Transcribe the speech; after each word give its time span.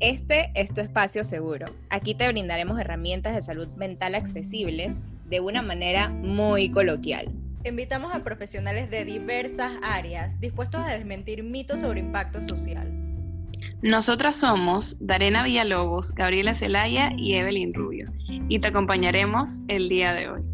Este 0.00 0.50
es 0.54 0.72
tu 0.72 0.80
espacio 0.80 1.24
seguro. 1.24 1.66
Aquí 1.90 2.14
te 2.14 2.26
brindaremos 2.26 2.80
herramientas 2.80 3.34
de 3.34 3.42
salud 3.42 3.68
mental 3.76 4.14
accesibles 4.14 4.98
de 5.28 5.40
una 5.40 5.60
manera 5.60 6.08
muy 6.08 6.70
coloquial. 6.70 7.30
Invitamos 7.64 8.14
a 8.14 8.24
profesionales 8.24 8.90
de 8.90 9.04
diversas 9.04 9.72
áreas 9.82 10.40
dispuestos 10.40 10.80
a 10.80 10.92
desmentir 10.92 11.42
mitos 11.42 11.82
sobre 11.82 12.00
impacto 12.00 12.40
social. 12.40 12.90
Nosotras 13.82 14.36
somos 14.36 14.96
Darena 15.00 15.42
Villalobos, 15.42 16.14
Gabriela 16.14 16.54
Celaya 16.54 17.10
y 17.18 17.34
Evelyn 17.34 17.74
Rubio, 17.74 18.10
y 18.48 18.58
te 18.58 18.68
acompañaremos 18.68 19.60
el 19.68 19.90
día 19.90 20.14
de 20.14 20.30
hoy. 20.30 20.49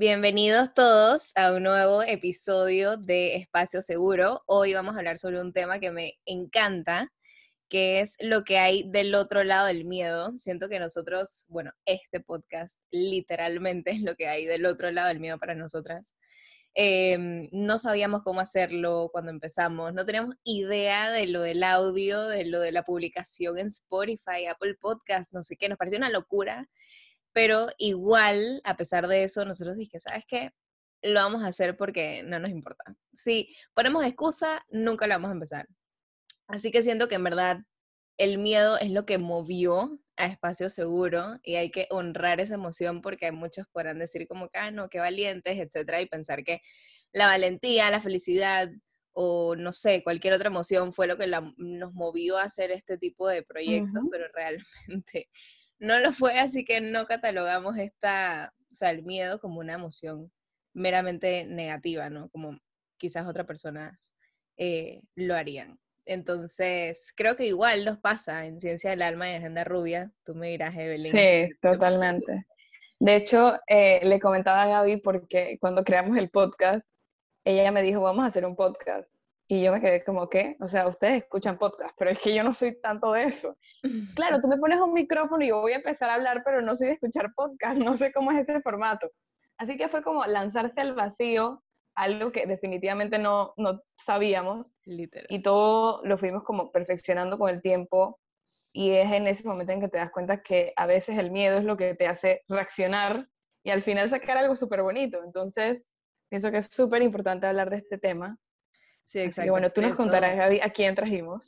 Bienvenidos 0.00 0.72
todos 0.72 1.32
a 1.34 1.52
un 1.52 1.64
nuevo 1.64 2.02
episodio 2.02 2.96
de 2.96 3.36
Espacio 3.36 3.82
Seguro. 3.82 4.42
Hoy 4.46 4.72
vamos 4.72 4.94
a 4.94 4.98
hablar 5.00 5.18
sobre 5.18 5.42
un 5.42 5.52
tema 5.52 5.78
que 5.78 5.90
me 5.90 6.14
encanta, 6.24 7.12
que 7.68 8.00
es 8.00 8.16
lo 8.18 8.42
que 8.42 8.56
hay 8.56 8.82
del 8.88 9.14
otro 9.14 9.44
lado 9.44 9.66
del 9.66 9.84
miedo. 9.84 10.32
Siento 10.32 10.70
que 10.70 10.78
nosotros, 10.78 11.44
bueno, 11.50 11.72
este 11.84 12.20
podcast 12.20 12.80
literalmente 12.90 13.90
es 13.90 14.00
lo 14.00 14.16
que 14.16 14.26
hay 14.26 14.46
del 14.46 14.64
otro 14.64 14.90
lado 14.90 15.08
del 15.08 15.20
miedo 15.20 15.38
para 15.38 15.54
nosotras. 15.54 16.14
Em, 16.72 17.50
no 17.52 17.76
sabíamos 17.76 18.22
cómo 18.22 18.40
hacerlo 18.40 19.10
cuando 19.12 19.30
empezamos, 19.30 19.92
no 19.92 20.06
teníamos 20.06 20.34
idea 20.44 21.10
de 21.10 21.26
lo 21.26 21.42
del 21.42 21.62
audio, 21.62 22.26
de 22.26 22.46
lo 22.46 22.60
de 22.60 22.72
la 22.72 22.84
publicación 22.84 23.58
en 23.58 23.66
Spotify, 23.66 24.46
Apple 24.48 24.76
Podcast, 24.80 25.30
no 25.34 25.42
sé 25.42 25.56
qué, 25.56 25.68
nos 25.68 25.76
pareció 25.76 25.98
una 25.98 26.08
locura 26.08 26.70
pero 27.32 27.68
igual, 27.78 28.60
a 28.64 28.76
pesar 28.76 29.08
de 29.08 29.24
eso, 29.24 29.44
nosotros 29.44 29.76
dije, 29.76 30.00
¿sabes 30.00 30.24
qué? 30.26 30.50
Lo 31.02 31.14
vamos 31.14 31.42
a 31.42 31.48
hacer 31.48 31.76
porque 31.76 32.22
no 32.22 32.38
nos 32.38 32.50
importa. 32.50 32.84
Si 33.12 33.54
ponemos 33.74 34.04
excusa, 34.04 34.64
nunca 34.70 35.06
lo 35.06 35.14
vamos 35.14 35.30
a 35.30 35.34
empezar. 35.34 35.66
Así 36.48 36.70
que 36.70 36.82
siento 36.82 37.08
que 37.08 37.14
en 37.14 37.24
verdad 37.24 37.58
el 38.18 38.38
miedo 38.38 38.76
es 38.78 38.90
lo 38.90 39.06
que 39.06 39.18
movió 39.18 39.98
a 40.16 40.26
Espacio 40.26 40.68
Seguro 40.68 41.38
y 41.42 41.54
hay 41.54 41.70
que 41.70 41.86
honrar 41.90 42.40
esa 42.40 42.54
emoción 42.54 43.00
porque 43.00 43.32
muchos 43.32 43.66
podrán 43.72 43.98
decir 43.98 44.26
como 44.28 44.48
que, 44.48 44.58
ah, 44.58 44.70
no, 44.70 44.88
qué 44.88 44.98
valientes, 44.98 45.58
etcétera, 45.58 46.02
y 46.02 46.06
pensar 46.06 46.44
que 46.44 46.60
la 47.12 47.26
valentía, 47.26 47.90
la 47.90 48.00
felicidad 48.00 48.68
o 49.12 49.56
no 49.56 49.72
sé, 49.72 50.02
cualquier 50.02 50.34
otra 50.34 50.48
emoción 50.48 50.92
fue 50.92 51.06
lo 51.06 51.16
que 51.16 51.26
nos 51.26 51.94
movió 51.94 52.36
a 52.36 52.44
hacer 52.44 52.70
este 52.70 52.98
tipo 52.98 53.26
de 53.28 53.42
proyectos, 53.42 54.02
pero 54.10 54.26
realmente 54.34 55.28
no 55.80 55.98
lo 55.98 56.12
fue, 56.12 56.38
así 56.38 56.64
que 56.64 56.80
no 56.80 57.06
catalogamos 57.06 57.76
esta, 57.78 58.52
o 58.70 58.74
sea, 58.74 58.90
el 58.90 59.02
miedo 59.02 59.40
como 59.40 59.60
una 59.60 59.74
emoción 59.74 60.30
meramente 60.74 61.46
negativa, 61.46 62.10
¿no? 62.10 62.28
Como 62.28 62.58
quizás 62.96 63.26
otras 63.26 63.46
personas 63.46 63.98
eh, 64.56 65.02
lo 65.16 65.34
harían. 65.34 65.78
Entonces, 66.04 67.12
creo 67.16 67.36
que 67.36 67.46
igual 67.46 67.84
nos 67.84 67.98
pasa 67.98 68.46
en 68.46 68.60
Ciencia 68.60 68.90
del 68.90 69.02
Alma 69.02 69.30
y 69.30 69.34
Agenda 69.34 69.64
Rubia. 69.64 70.12
Tú 70.24 70.34
me 70.34 70.48
dirás, 70.48 70.76
Evelyn. 70.76 71.10
Sí, 71.10 71.50
totalmente. 71.60 72.46
De 72.98 73.16
hecho, 73.16 73.58
eh, 73.66 74.00
le 74.02 74.20
comentaba 74.20 74.62
a 74.62 74.68
Gaby 74.68 74.98
porque 74.98 75.56
cuando 75.60 75.84
creamos 75.84 76.16
el 76.18 76.30
podcast, 76.30 76.86
ella 77.44 77.72
me 77.72 77.82
dijo, 77.82 78.00
vamos 78.00 78.24
a 78.24 78.28
hacer 78.28 78.44
un 78.44 78.56
podcast. 78.56 79.08
Y 79.52 79.62
yo 79.62 79.72
me 79.72 79.80
quedé 79.80 80.04
como, 80.04 80.28
¿qué? 80.28 80.56
O 80.60 80.68
sea, 80.68 80.86
ustedes 80.86 81.24
escuchan 81.24 81.58
podcast, 81.58 81.92
pero 81.98 82.12
es 82.12 82.20
que 82.20 82.32
yo 82.32 82.44
no 82.44 82.54
soy 82.54 82.80
tanto 82.80 83.10
de 83.10 83.24
eso. 83.24 83.58
Claro, 84.14 84.40
tú 84.40 84.46
me 84.46 84.58
pones 84.58 84.78
un 84.80 84.92
micrófono 84.92 85.42
y 85.42 85.48
yo 85.48 85.60
voy 85.60 85.72
a 85.72 85.78
empezar 85.78 86.08
a 86.08 86.14
hablar, 86.14 86.42
pero 86.44 86.60
no 86.60 86.76
soy 86.76 86.86
de 86.86 86.92
escuchar 86.92 87.32
podcast, 87.34 87.76
no 87.92 87.96
sé 87.96 88.12
cómo 88.12 88.30
es 88.30 88.48
ese 88.48 88.60
formato. 88.60 89.10
Así 89.58 89.76
que 89.76 89.88
fue 89.88 90.04
como 90.04 90.24
lanzarse 90.24 90.80
al 90.80 90.94
vacío, 90.94 91.64
algo 91.96 92.30
que 92.30 92.46
definitivamente 92.46 93.18
no, 93.18 93.52
no 93.56 93.80
sabíamos. 93.96 94.72
Literal. 94.84 95.26
Y 95.28 95.42
todo 95.42 96.00
lo 96.04 96.16
fuimos 96.16 96.44
como 96.44 96.70
perfeccionando 96.70 97.36
con 97.36 97.50
el 97.50 97.60
tiempo. 97.60 98.20
Y 98.72 98.92
es 98.92 99.10
en 99.10 99.26
ese 99.26 99.48
momento 99.48 99.72
en 99.72 99.80
que 99.80 99.88
te 99.88 99.98
das 99.98 100.12
cuenta 100.12 100.44
que 100.44 100.72
a 100.76 100.86
veces 100.86 101.18
el 101.18 101.32
miedo 101.32 101.58
es 101.58 101.64
lo 101.64 101.76
que 101.76 101.96
te 101.96 102.06
hace 102.06 102.42
reaccionar 102.46 103.26
y 103.64 103.70
al 103.70 103.82
final 103.82 104.08
sacar 104.10 104.36
algo 104.36 104.54
súper 104.54 104.82
bonito. 104.82 105.18
Entonces, 105.24 105.88
pienso 106.28 106.52
que 106.52 106.58
es 106.58 106.68
súper 106.68 107.02
importante 107.02 107.48
hablar 107.48 107.68
de 107.68 107.78
este 107.78 107.98
tema 107.98 108.38
Sí, 109.10 109.18
exacto. 109.18 109.48
Y 109.48 109.50
bueno, 109.50 109.70
tú 109.70 109.82
nos 109.82 109.96
contarás, 109.96 110.36
Gaby, 110.36 110.60
a 110.60 110.70
quién 110.70 110.94
trajimos. 110.94 111.46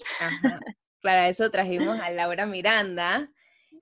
Para 1.00 1.28
eso 1.28 1.48
trajimos 1.48 2.00
a 2.00 2.10
Laura 2.10 2.44
Miranda. 2.44 3.28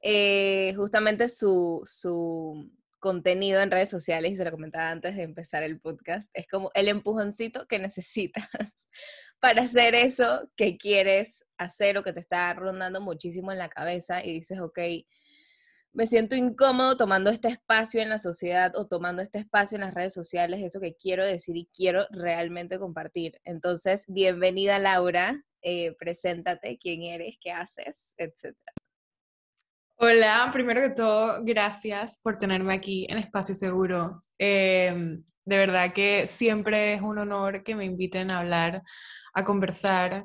Eh, 0.03 0.75
justamente 0.77 1.31
su, 1.31 1.81
su 1.87 2.71
contenido 2.99 3.63
en 3.63 3.71
redes 3.71 3.89
sociales, 3.89 4.33
y 4.33 4.37
se 4.37 4.45
lo 4.45 4.51
comentaba 4.51 4.91
antes 4.91 5.17
de 5.17 5.23
empezar 5.23 5.63
el 5.63 5.81
podcast, 5.81 6.31
es 6.35 6.47
como 6.47 6.71
el 6.75 6.89
empujoncito 6.89 7.67
que 7.67 7.79
necesitas 7.79 8.45
para 9.41 9.63
hacer 9.63 9.95
eso 9.95 10.51
que 10.57 10.77
quieres 10.77 11.43
hacer 11.57 11.97
o 11.97 12.05
que 12.05 12.13
te 12.13 12.21
está 12.21 12.53
rondando 12.53 13.01
muchísimo 13.01 13.51
en 13.51 13.57
la 13.57 13.71
cabeza 13.71 14.23
y 14.23 14.33
dices, 14.35 14.61
ok, 14.61 14.79
me 15.93 16.07
siento 16.07 16.37
incómodo 16.37 16.97
tomando 16.97 17.31
este 17.31 17.49
espacio 17.49 18.01
en 18.01 18.11
la 18.11 18.19
sociedad 18.19 18.73
o 18.77 18.87
tomando 18.87 19.23
este 19.23 19.39
espacio 19.39 19.77
en 19.77 19.83
las 19.83 19.95
redes 19.95 20.15
sociales, 20.15 20.61
eso 20.63 20.81
que 20.81 20.95
quiero 20.95 21.25
decir 21.25 21.57
y 21.57 21.69
quiero 21.75 22.07
realmente 22.11 22.79
compartir. 22.79 23.41
Entonces, 23.45 24.05
bienvenida 24.07 24.79
Laura, 24.79 25.43
eh, 25.63 25.97
preséntate, 25.99 26.79
quién 26.79 27.03
eres, 27.03 27.39
qué 27.41 27.51
haces, 27.51 28.15
etc. 28.19 28.57
Hola, 29.97 30.49
primero 30.53 30.81
que 30.81 30.91
todo, 30.91 31.45
gracias 31.45 32.21
por 32.23 32.39
tenerme 32.39 32.73
aquí 32.73 33.07
en 33.11 33.19
Espacio 33.19 33.55
Seguro. 33.55 34.23
Em, 34.39 35.23
de 35.45 35.59
verdad 35.59 35.93
que 35.93 36.27
siempre 36.27 36.95
es 36.95 37.03
un 37.03 37.19
honor 37.19 37.63
que 37.63 37.75
me 37.75 37.85
inviten 37.85 38.31
a 38.31 38.39
hablar, 38.39 38.83
a 39.35 39.45
conversar. 39.45 40.25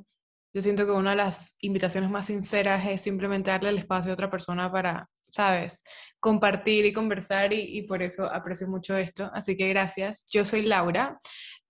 Yo 0.53 0.61
siento 0.61 0.85
que 0.85 0.91
una 0.91 1.09
de 1.09 1.17
las 1.17 1.57
invitaciones 1.59 2.09
más 2.09 2.27
sinceras 2.27 2.85
es 2.87 3.01
simplemente 3.01 3.51
darle 3.51 3.69
el 3.69 3.77
espacio 3.77 4.11
a 4.11 4.13
otra 4.13 4.29
persona 4.31 4.71
para 4.71 5.09
¿sabes? 5.35 5.84
Compartir 6.19 6.85
y 6.85 6.94
conversar 6.94 7.53
y, 7.53 7.81
por 7.84 8.01
eso 8.01 8.25
aprecio 8.25 8.68
mucho 8.68 8.96
esto. 8.96 9.29
Así 9.34 9.57
que 9.57 9.69
gracias. 9.69 10.28
Yo 10.31 10.46
soy 10.46 10.63
Laura. 10.63 11.18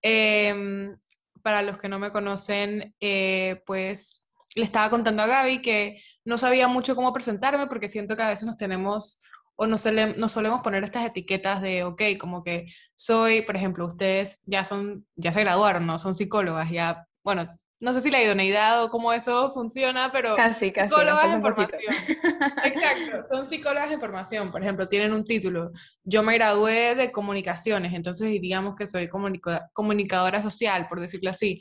Em, 0.02 0.96
para 1.42 1.62
los 1.62 1.78
que 1.78 1.88
no 1.88 1.98
me 1.98 2.12
conocen, 2.12 2.94
eh, 3.00 3.62
pues 3.66 4.30
le 4.54 4.64
estaba 4.64 4.88
contando 4.88 5.22
a 5.22 5.26
Gaby 5.26 5.60
que 5.62 6.00
no 6.24 6.38
sabía 6.38 6.68
mucho 6.68 6.96
cómo 6.96 7.12
presentarme 7.12 7.66
porque 7.66 7.88
siento 7.88 8.16
que 8.16 8.22
a 8.22 8.28
veces 8.28 8.46
nos 8.46 8.56
tenemos 8.56 9.22
o 9.56 9.66
nos, 9.66 9.84
nos, 10.16 10.32
solemos 10.32 10.60
poner 10.62 10.84
estas 10.84 11.06
etiquetas 11.06 11.62
de, 11.62 11.84
ok, 11.84 12.02
como 12.18 12.44
que 12.44 12.66
soy, 12.94 13.42
por 13.42 13.56
ejemplo, 13.56 13.86
ustedes 13.86 14.40
ya 14.46 14.64
son, 14.64 15.06
ya 15.16 15.32
se 15.32 15.40
graduaron, 15.40 15.86
¿no? 15.86 15.98
Son 15.98 16.14
psicólogas, 16.14 16.70
ya, 16.70 17.06
bueno, 17.24 17.48
no 17.80 17.92
sé 17.92 18.00
si 18.00 18.10
la 18.10 18.22
idoneidad 18.22 18.82
o 18.82 18.90
cómo 18.90 19.12
eso 19.12 19.52
funciona, 19.52 20.10
pero 20.10 20.34
casi, 20.34 20.72
casi, 20.72 20.88
psicólogas 20.88 21.34
de 21.34 21.40
formación. 21.40 21.80
Exacto, 22.64 23.26
son 23.28 23.46
psicólogas 23.46 23.90
de 23.90 23.98
formación, 23.98 24.50
por 24.50 24.62
ejemplo, 24.62 24.88
tienen 24.88 25.12
un 25.12 25.24
título. 25.24 25.72
Yo 26.02 26.22
me 26.22 26.34
gradué 26.34 26.94
de 26.94 27.12
comunicaciones, 27.12 27.92
entonces 27.92 28.28
diríamos 28.28 28.76
que 28.76 28.86
soy 28.86 29.08
comunicadora 29.08 30.40
social, 30.40 30.86
por 30.88 31.00
decirlo 31.00 31.30
así. 31.30 31.60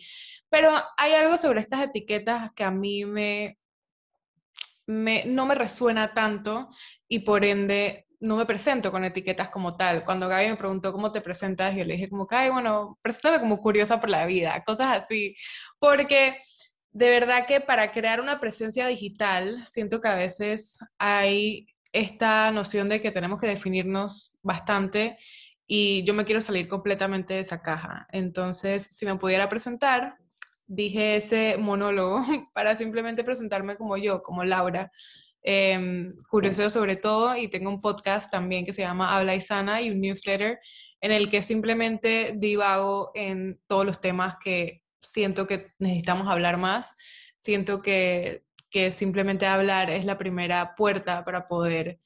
Pero 0.49 0.71
hay 0.97 1.13
algo 1.13 1.37
sobre 1.37 1.59
estas 1.59 1.83
etiquetas 1.83 2.51
que 2.53 2.63
a 2.63 2.71
mí 2.71 3.03
me, 3.03 3.57
me 4.85 5.25
no 5.25 5.45
me 5.45 5.55
resuena 5.55 6.13
tanto 6.13 6.69
y 7.09 7.19
por 7.19 7.43
ende 7.43 8.04
no 8.19 8.37
me 8.37 8.45
presento 8.45 8.91
con 8.91 9.05
etiquetas 9.05 9.49
como 9.49 9.75
tal. 9.75 10.03
Cuando 10.05 10.27
Gaby 10.27 10.49
me 10.49 10.55
preguntó 10.55 10.91
cómo 10.91 11.11
te 11.11 11.21
presentas, 11.21 11.75
yo 11.75 11.85
le 11.85 11.95
dije 11.95 12.09
como, 12.09 12.25
Gaby, 12.25 12.49
bueno, 12.51 12.99
preséntame 13.01 13.39
como 13.39 13.61
curiosa 13.61 13.99
por 13.99 14.09
la 14.09 14.25
vida, 14.25 14.63
cosas 14.65 15.03
así. 15.03 15.35
Porque 15.79 16.37
de 16.91 17.09
verdad 17.09 17.45
que 17.47 17.61
para 17.61 17.91
crear 17.91 18.21
una 18.21 18.39
presencia 18.39 18.87
digital, 18.87 19.65
siento 19.65 19.99
que 19.99 20.07
a 20.07 20.15
veces 20.15 20.79
hay 20.97 21.67
esta 21.91 22.51
noción 22.51 22.89
de 22.89 23.01
que 23.01 23.11
tenemos 23.11 23.39
que 23.39 23.47
definirnos 23.47 24.37
bastante 24.43 25.17
y 25.67 26.03
yo 26.03 26.13
me 26.13 26.25
quiero 26.25 26.41
salir 26.41 26.67
completamente 26.67 27.33
de 27.33 27.39
esa 27.41 27.61
caja. 27.61 28.07
Entonces, 28.11 28.85
si 28.85 29.05
me 29.05 29.17
pudiera 29.17 29.49
presentar, 29.49 30.17
dije 30.67 31.17
ese 31.17 31.57
monólogo 31.57 32.23
para 32.53 32.75
simplemente 32.75 33.23
presentarme 33.23 33.77
como 33.77 33.97
yo, 33.97 34.21
como 34.23 34.43
Laura, 34.43 34.91
eh, 35.47 36.11
curioso 36.27 36.69
sobre 36.71 36.95
todo, 36.95 37.37
y 37.37 37.47
tengo 37.47 37.69
un 37.69 37.79
podcast 37.79 38.31
también 38.31 38.65
que 38.65 38.73
se 38.73 38.81
llama 38.81 39.15
Habla 39.15 39.35
y 39.35 39.41
Sana 39.41 39.79
y 39.81 39.91
un 39.91 40.01
newsletter 40.01 40.59
en 41.01 41.11
el 41.11 41.29
que 41.29 41.43
simplemente 41.43 42.33
divago 42.35 43.11
en 43.13 43.61
todos 43.67 43.85
los 43.85 44.01
temas 44.01 44.37
que 44.43 44.81
siento 45.01 45.45
que 45.45 45.71
necesitamos 45.77 46.27
hablar 46.27 46.57
más. 46.57 46.95
Siento 47.37 47.83
que, 47.83 48.43
que 48.71 48.89
simplemente 48.89 49.45
hablar 49.45 49.91
es 49.91 50.03
la 50.03 50.17
primera 50.17 50.73
puerta 50.75 51.23
para 51.23 51.47
poder, 51.47 51.99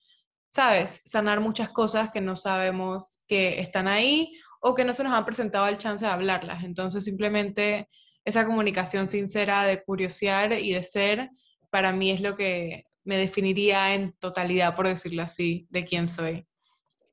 ¿sabes?, 0.50 1.02
sanar 1.06 1.40
muchas 1.40 1.70
cosas 1.70 2.12
que 2.12 2.20
no 2.20 2.36
sabemos 2.36 3.24
que 3.26 3.62
están 3.62 3.88
ahí 3.88 4.34
o 4.60 4.76
que 4.76 4.84
no 4.84 4.92
se 4.92 5.06
nos 5.06 5.14
han 5.14 5.24
presentado 5.24 5.66
el 5.70 5.78
chance 5.78 6.04
de 6.04 6.12
hablarlas. 6.12 6.66
Entonces, 6.66 7.06
simplemente 7.06 7.88
esa 8.26 8.46
comunicación 8.46 9.08
sincera 9.08 9.64
de 9.64 9.82
curiosear 9.82 10.52
y 10.52 10.74
de 10.74 10.84
ser, 10.84 11.30
para 11.70 11.94
mí 11.94 12.12
es 12.12 12.20
lo 12.20 12.36
que 12.36 12.84
me 13.10 13.18
definiría 13.18 13.96
en 13.96 14.14
totalidad, 14.20 14.76
por 14.76 14.88
decirlo 14.88 15.24
así, 15.24 15.66
de 15.72 15.84
quién 15.84 16.08
soy. 16.08 16.48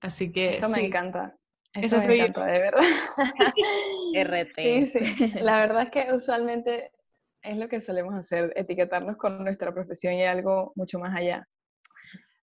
Así 0.03 0.31
que... 0.31 0.59
Eso 0.59 0.69
me 0.69 0.85
encanta. 0.85 1.35
Eso 1.73 1.87
Esa 1.87 1.99
me 2.01 2.05
soy 2.05 2.19
yo. 2.19 2.25
encanta, 2.25 2.53
de 2.53 2.59
verdad. 2.59 2.83
RT. 4.45 4.57
Sí, 4.57 4.87
sí. 4.87 5.31
La 5.41 5.59
verdad 5.59 5.85
es 5.85 5.91
que 5.91 6.13
usualmente 6.13 6.93
es 7.41 7.57
lo 7.57 7.67
que 7.71 7.81
solemos 7.81 8.15
hacer, 8.15 8.53
etiquetarnos 8.57 9.17
con 9.17 9.43
nuestra 9.43 9.73
profesión 9.73 10.13
y 10.13 10.25
algo 10.25 10.75
mucho 10.77 10.99
más 10.99 11.17
allá. 11.17 11.49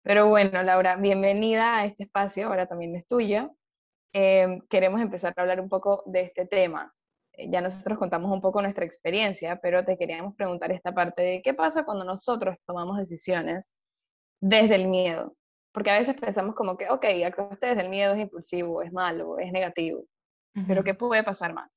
Pero 0.04 0.28
bueno, 0.28 0.62
Laura, 0.62 0.94
bienvenida 0.94 1.78
a 1.78 1.86
este 1.86 2.04
espacio, 2.04 2.46
ahora 2.46 2.68
también 2.68 2.94
es 2.94 3.08
tuya. 3.08 3.50
Eh, 4.12 4.60
queremos 4.70 5.00
empezar 5.00 5.34
a 5.36 5.40
hablar 5.40 5.60
un 5.60 5.68
poco 5.68 6.04
de 6.06 6.20
este 6.20 6.46
tema. 6.46 6.94
Eh, 7.40 7.48
Ya 7.50 7.60
nosotros 7.60 7.98
contamos 7.98 8.30
un 8.30 8.40
poco 8.40 8.60
nuestra 8.60 8.84
experiencia, 8.84 9.58
pero 9.60 9.84
te 9.84 9.96
queríamos 9.96 10.34
preguntar 10.36 10.70
esta 10.72 10.92
parte 10.92 11.22
de 11.22 11.42
qué 11.42 11.54
pasa 11.54 11.84
cuando 11.84 12.04
nosotros 12.04 12.56
tomamos 12.66 12.98
decisiones 12.98 13.72
desde 14.40 14.74
el 14.74 14.88
miedo. 14.88 15.36
Porque 15.72 15.90
a 15.90 15.98
veces 15.98 16.16
pensamos 16.20 16.54
como 16.54 16.76
que, 16.76 16.88
ok, 16.90 17.04
actuaste 17.24 17.68
desde 17.68 17.82
el 17.82 17.88
miedo, 17.88 18.14
es 18.14 18.20
impulsivo, 18.20 18.82
es 18.82 18.92
malo, 18.92 19.38
es 19.38 19.52
negativo, 19.52 20.04
pero. 20.66 20.82
¿qué 20.82 20.94
puede 20.94 21.22
pasar 21.22 21.54
más? 21.54 21.70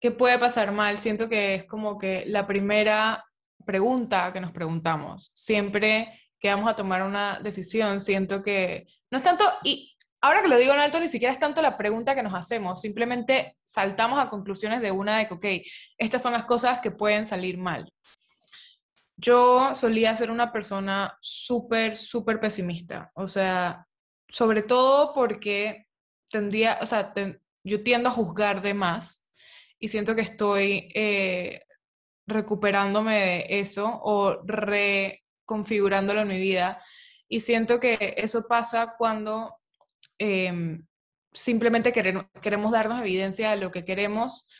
¿Qué 0.00 0.10
puede 0.10 0.38
pasar 0.38 0.72
mal? 0.72 0.96
Siento 0.96 1.28
que 1.28 1.54
es 1.56 1.64
como 1.64 1.98
que 1.98 2.24
la 2.26 2.46
primera 2.46 3.22
pregunta 3.66 4.32
que 4.32 4.40
nos 4.40 4.52
preguntamos. 4.52 5.30
Siempre 5.34 6.18
que 6.38 6.48
vamos 6.48 6.70
a 6.70 6.76
tomar 6.76 7.02
una 7.02 7.38
decisión, 7.40 8.00
siento 8.00 8.42
que 8.42 8.86
no 9.10 9.18
es 9.18 9.24
tanto, 9.24 9.44
y 9.62 9.94
ahora 10.20 10.42
que 10.42 10.48
lo 10.48 10.58
digo 10.58 10.72
en 10.72 10.80
alto, 10.80 11.00
ni 11.00 11.08
siquiera 11.08 11.32
es 11.32 11.38
tanto 11.38 11.62
la 11.62 11.76
pregunta 11.76 12.14
que 12.14 12.22
nos 12.22 12.34
hacemos, 12.34 12.80
simplemente 12.80 13.56
saltamos 13.64 14.18
a 14.18 14.28
conclusiones 14.28 14.80
de 14.80 14.90
una 14.90 15.18
de 15.18 15.28
que, 15.28 15.34
ok, 15.34 15.66
estas 15.98 16.22
son 16.22 16.32
las 16.32 16.44
cosas 16.44 16.80
que 16.80 16.90
pueden 16.90 17.26
salir 17.26 17.58
mal. 17.58 17.90
Yo 19.16 19.74
solía 19.74 20.16
ser 20.16 20.30
una 20.30 20.52
persona 20.52 21.16
súper, 21.20 21.96
súper 21.96 22.40
pesimista, 22.40 23.10
o 23.14 23.28
sea, 23.28 23.86
sobre 24.28 24.62
todo 24.62 25.12
porque 25.14 25.86
tendría, 26.30 26.78
o 26.80 26.86
sea, 26.86 27.12
yo 27.64 27.82
tiendo 27.82 28.08
a 28.08 28.12
juzgar 28.12 28.62
de 28.62 28.74
más 28.74 29.30
y 29.78 29.88
siento 29.88 30.14
que 30.14 30.22
estoy 30.22 30.90
eh, 30.94 31.62
recuperándome 32.26 33.20
de 33.20 33.60
eso 33.60 34.00
o 34.02 34.40
reconfigurándolo 34.44 36.20
en 36.20 36.28
mi 36.28 36.38
vida. 36.38 36.82
Y 37.28 37.40
siento 37.40 37.78
que 37.78 38.14
eso 38.16 38.46
pasa 38.48 38.94
cuando 38.96 39.59
em, 40.18 40.84
simplemente 41.32 41.92
querer- 41.92 42.28
queremos 42.42 42.72
darnos 42.72 43.00
evidencia 43.00 43.50
de 43.50 43.56
lo 43.56 43.70
que 43.70 43.84
queremos, 43.84 44.50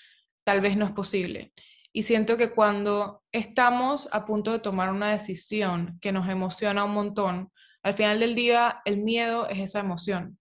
tal 0.44 0.60
vez 0.60 0.76
no 0.76 0.84
es 0.86 0.92
posible. 0.92 1.52
Y 1.92 2.04
siento 2.04 2.36
que 2.36 2.50
cuando 2.52 3.22
estamos 3.32 4.08
a 4.12 4.24
punto 4.24 4.52
de 4.52 4.60
tomar 4.60 4.90
una 4.90 5.10
decisión 5.10 5.98
que 6.00 6.12
nos 6.12 6.28
emociona 6.28 6.84
un 6.84 6.94
montón, 6.94 7.52
al 7.82 7.94
final 7.94 8.20
del 8.20 8.34
día 8.34 8.80
el 8.84 8.98
miedo 8.98 9.48
es 9.48 9.58
esa 9.58 9.80
emoción. 9.80 10.38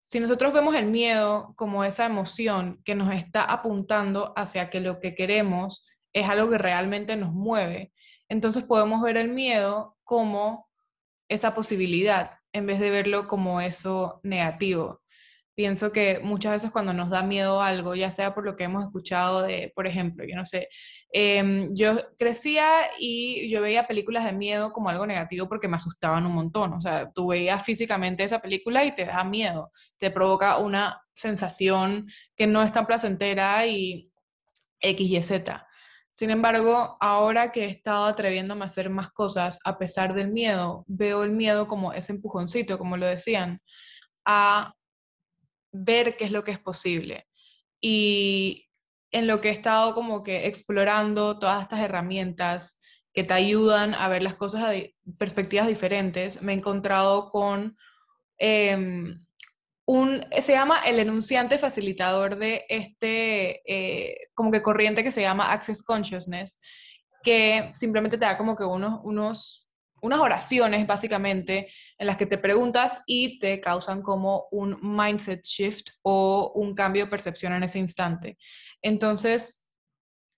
Si 0.00 0.20
nosotros 0.20 0.54
vemos 0.54 0.74
el 0.74 0.86
miedo 0.86 1.52
como 1.56 1.84
esa 1.84 2.06
emoción 2.06 2.80
que 2.84 2.94
nos 2.94 3.14
está 3.14 3.44
apuntando 3.44 4.32
hacia 4.36 4.70
que 4.70 4.80
lo 4.80 5.00
que 5.00 5.14
queremos 5.14 5.86
es 6.14 6.28
algo 6.28 6.48
que 6.48 6.58
realmente 6.58 7.16
nos 7.16 7.32
mueve, 7.32 7.92
entonces 8.28 8.64
podemos 8.64 9.02
ver 9.02 9.16
el 9.16 9.28
miedo 9.28 9.96
como 10.04 10.68
esa 11.28 11.54
posibilidad 11.54 12.37
en 12.52 12.66
vez 12.66 12.80
de 12.80 12.90
verlo 12.90 13.26
como 13.26 13.60
eso 13.60 14.20
negativo. 14.22 15.02
Pienso 15.58 15.90
que 15.90 16.20
muchas 16.20 16.52
veces 16.52 16.70
cuando 16.70 16.92
nos 16.92 17.10
da 17.10 17.24
miedo 17.24 17.60
algo, 17.60 17.96
ya 17.96 18.12
sea 18.12 18.32
por 18.32 18.44
lo 18.44 18.54
que 18.54 18.62
hemos 18.62 18.84
escuchado 18.84 19.42
de, 19.42 19.72
por 19.74 19.88
ejemplo, 19.88 20.24
yo 20.24 20.36
no 20.36 20.44
sé, 20.44 20.68
em, 21.12 21.66
yo 21.74 21.96
crecía 22.16 22.82
y 22.96 23.50
yo 23.50 23.60
veía 23.60 23.88
películas 23.88 24.24
de 24.24 24.32
miedo 24.32 24.72
como 24.72 24.88
algo 24.88 25.04
negativo 25.04 25.48
porque 25.48 25.66
me 25.66 25.74
asustaban 25.74 26.26
un 26.26 26.32
montón. 26.32 26.74
O 26.74 26.80
sea, 26.80 27.10
tú 27.12 27.28
veías 27.28 27.64
físicamente 27.64 28.22
esa 28.22 28.40
película 28.40 28.84
y 28.84 28.94
te 28.94 29.06
da 29.06 29.24
miedo, 29.24 29.72
te 29.98 30.12
provoca 30.12 30.58
una 30.58 31.02
sensación 31.12 32.06
que 32.36 32.46
no 32.46 32.62
es 32.62 32.72
tan 32.72 32.86
placentera 32.86 33.66
y 33.66 34.12
X, 34.80 35.10
Y, 35.10 35.22
Z. 35.22 35.66
Sin 36.18 36.30
embargo, 36.30 36.96
ahora 36.98 37.52
que 37.52 37.66
he 37.66 37.70
estado 37.70 38.06
atreviéndome 38.06 38.64
a 38.64 38.66
hacer 38.66 38.90
más 38.90 39.08
cosas 39.12 39.60
a 39.64 39.78
pesar 39.78 40.14
del 40.14 40.32
miedo, 40.32 40.84
veo 40.88 41.22
el 41.22 41.30
miedo 41.30 41.68
como 41.68 41.92
ese 41.92 42.12
empujoncito, 42.12 42.76
como 42.76 42.96
lo 42.96 43.06
decían, 43.06 43.62
a 44.24 44.74
ver 45.70 46.16
qué 46.16 46.24
es 46.24 46.32
lo 46.32 46.42
que 46.42 46.50
es 46.50 46.58
posible. 46.58 47.28
Y 47.80 48.66
en 49.12 49.28
lo 49.28 49.40
que 49.40 49.50
he 49.50 49.52
estado 49.52 49.94
como 49.94 50.24
que 50.24 50.48
explorando 50.48 51.38
todas 51.38 51.62
estas 51.62 51.78
herramientas 51.82 52.82
que 53.14 53.22
te 53.22 53.34
ayudan 53.34 53.94
a 53.94 54.08
ver 54.08 54.24
las 54.24 54.34
cosas 54.34 54.70
de 54.70 54.96
perspectivas 55.18 55.68
diferentes, 55.68 56.42
me 56.42 56.52
he 56.52 56.56
encontrado 56.56 57.30
con 57.30 57.76
em, 58.38 59.24
un, 59.88 60.22
se 60.42 60.52
llama 60.52 60.80
el 60.80 60.98
enunciante 60.98 61.56
facilitador 61.56 62.36
de 62.36 62.66
este 62.68 63.62
eh, 63.64 64.28
como 64.34 64.50
que 64.50 64.60
corriente 64.60 65.02
que 65.02 65.10
se 65.10 65.22
llama 65.22 65.50
Access 65.50 65.82
Consciousness, 65.82 66.60
que 67.22 67.70
simplemente 67.72 68.18
te 68.18 68.26
da 68.26 68.36
como 68.36 68.54
que 68.54 68.64
unos, 68.64 69.00
unos, 69.02 69.66
unas 70.02 70.20
oraciones 70.20 70.86
básicamente 70.86 71.68
en 71.96 72.06
las 72.06 72.18
que 72.18 72.26
te 72.26 72.36
preguntas 72.36 73.00
y 73.06 73.38
te 73.38 73.62
causan 73.62 74.02
como 74.02 74.46
un 74.50 74.78
mindset 74.82 75.42
shift 75.42 75.88
o 76.02 76.52
un 76.54 76.74
cambio 76.74 77.06
de 77.06 77.10
percepción 77.10 77.54
en 77.54 77.62
ese 77.62 77.78
instante. 77.78 78.36
Entonces, 78.82 79.72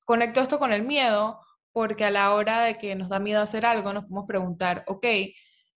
conecto 0.07 0.41
esto 0.41 0.61
con 0.61 0.73
el 0.73 0.85
miedo 0.85 1.41
porque 1.73 2.05
a 2.05 2.13
la 2.13 2.35
hora 2.35 2.63
de 2.63 2.79
que 2.79 2.95
nos 2.95 3.09
da 3.09 3.19
miedo 3.19 3.43
hacer 3.43 3.67
algo, 3.67 3.93
nos 3.93 4.05
podemos 4.05 4.29
preguntar, 4.29 4.85
ok, 4.87 5.07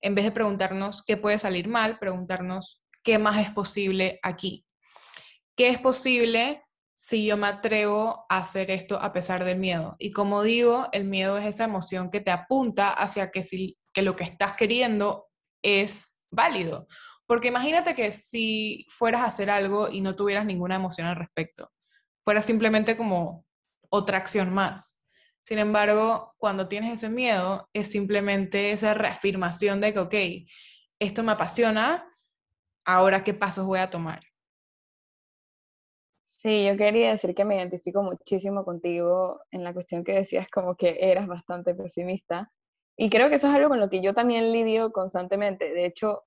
en 0.00 0.14
vez 0.14 0.26
de 0.26 0.30
preguntarnos 0.30 1.02
qué 1.04 1.16
puede 1.16 1.38
salir 1.38 1.66
mal, 1.66 1.98
preguntarnos 1.98 2.83
qué 3.04 3.18
más 3.18 3.46
es 3.46 3.52
posible 3.52 4.18
aquí. 4.22 4.66
¿Qué 5.56 5.68
es 5.68 5.78
posible 5.78 6.64
si 6.94 7.26
yo 7.26 7.36
me 7.36 7.46
atrevo 7.46 8.26
a 8.28 8.38
hacer 8.38 8.70
esto 8.70 9.00
a 9.00 9.12
pesar 9.12 9.44
del 9.44 9.58
miedo? 9.58 9.94
Y 10.00 10.10
como 10.10 10.42
digo, 10.42 10.88
el 10.90 11.04
miedo 11.04 11.38
es 11.38 11.46
esa 11.46 11.64
emoción 11.64 12.10
que 12.10 12.20
te 12.20 12.32
apunta 12.32 12.90
hacia 12.90 13.30
que, 13.30 13.44
si, 13.44 13.78
que 13.92 14.02
lo 14.02 14.16
que 14.16 14.24
estás 14.24 14.54
queriendo 14.54 15.28
es 15.62 16.20
válido. 16.30 16.88
Porque 17.26 17.48
imagínate 17.48 17.94
que 17.94 18.10
si 18.10 18.86
fueras 18.88 19.22
a 19.22 19.26
hacer 19.26 19.50
algo 19.50 19.88
y 19.90 20.00
no 20.00 20.16
tuvieras 20.16 20.44
ninguna 20.44 20.74
emoción 20.74 21.06
al 21.06 21.16
respecto, 21.16 21.70
fuera 22.22 22.42
simplemente 22.42 22.96
como 22.96 23.46
otra 23.90 24.18
acción 24.18 24.52
más. 24.52 25.00
Sin 25.42 25.58
embargo, 25.58 26.34
cuando 26.38 26.68
tienes 26.68 26.94
ese 26.94 27.10
miedo, 27.10 27.68
es 27.74 27.90
simplemente 27.90 28.72
esa 28.72 28.94
reafirmación 28.94 29.80
de 29.80 29.92
que, 29.92 29.98
ok, 30.00 30.14
esto 30.98 31.22
me 31.22 31.32
apasiona, 31.32 32.06
ahora 32.84 33.24
qué 33.24 33.34
pasos 33.34 33.66
voy 33.66 33.78
a 33.80 33.90
tomar. 33.90 34.22
Sí, 36.24 36.64
yo 36.66 36.76
quería 36.76 37.10
decir 37.10 37.34
que 37.34 37.44
me 37.44 37.56
identifico 37.56 38.02
muchísimo 38.02 38.64
contigo 38.64 39.40
en 39.50 39.62
la 39.64 39.74
cuestión 39.74 40.04
que 40.04 40.12
decías 40.12 40.48
como 40.50 40.74
que 40.76 40.96
eras 41.00 41.26
bastante 41.26 41.74
pesimista. 41.74 42.50
Y 42.96 43.10
creo 43.10 43.28
que 43.28 43.34
eso 43.36 43.48
es 43.48 43.54
algo 43.54 43.68
con 43.68 43.80
lo 43.80 43.90
que 43.90 44.00
yo 44.02 44.14
también 44.14 44.52
lidio 44.52 44.90
constantemente. 44.92 45.72
De 45.74 45.84
hecho, 45.86 46.22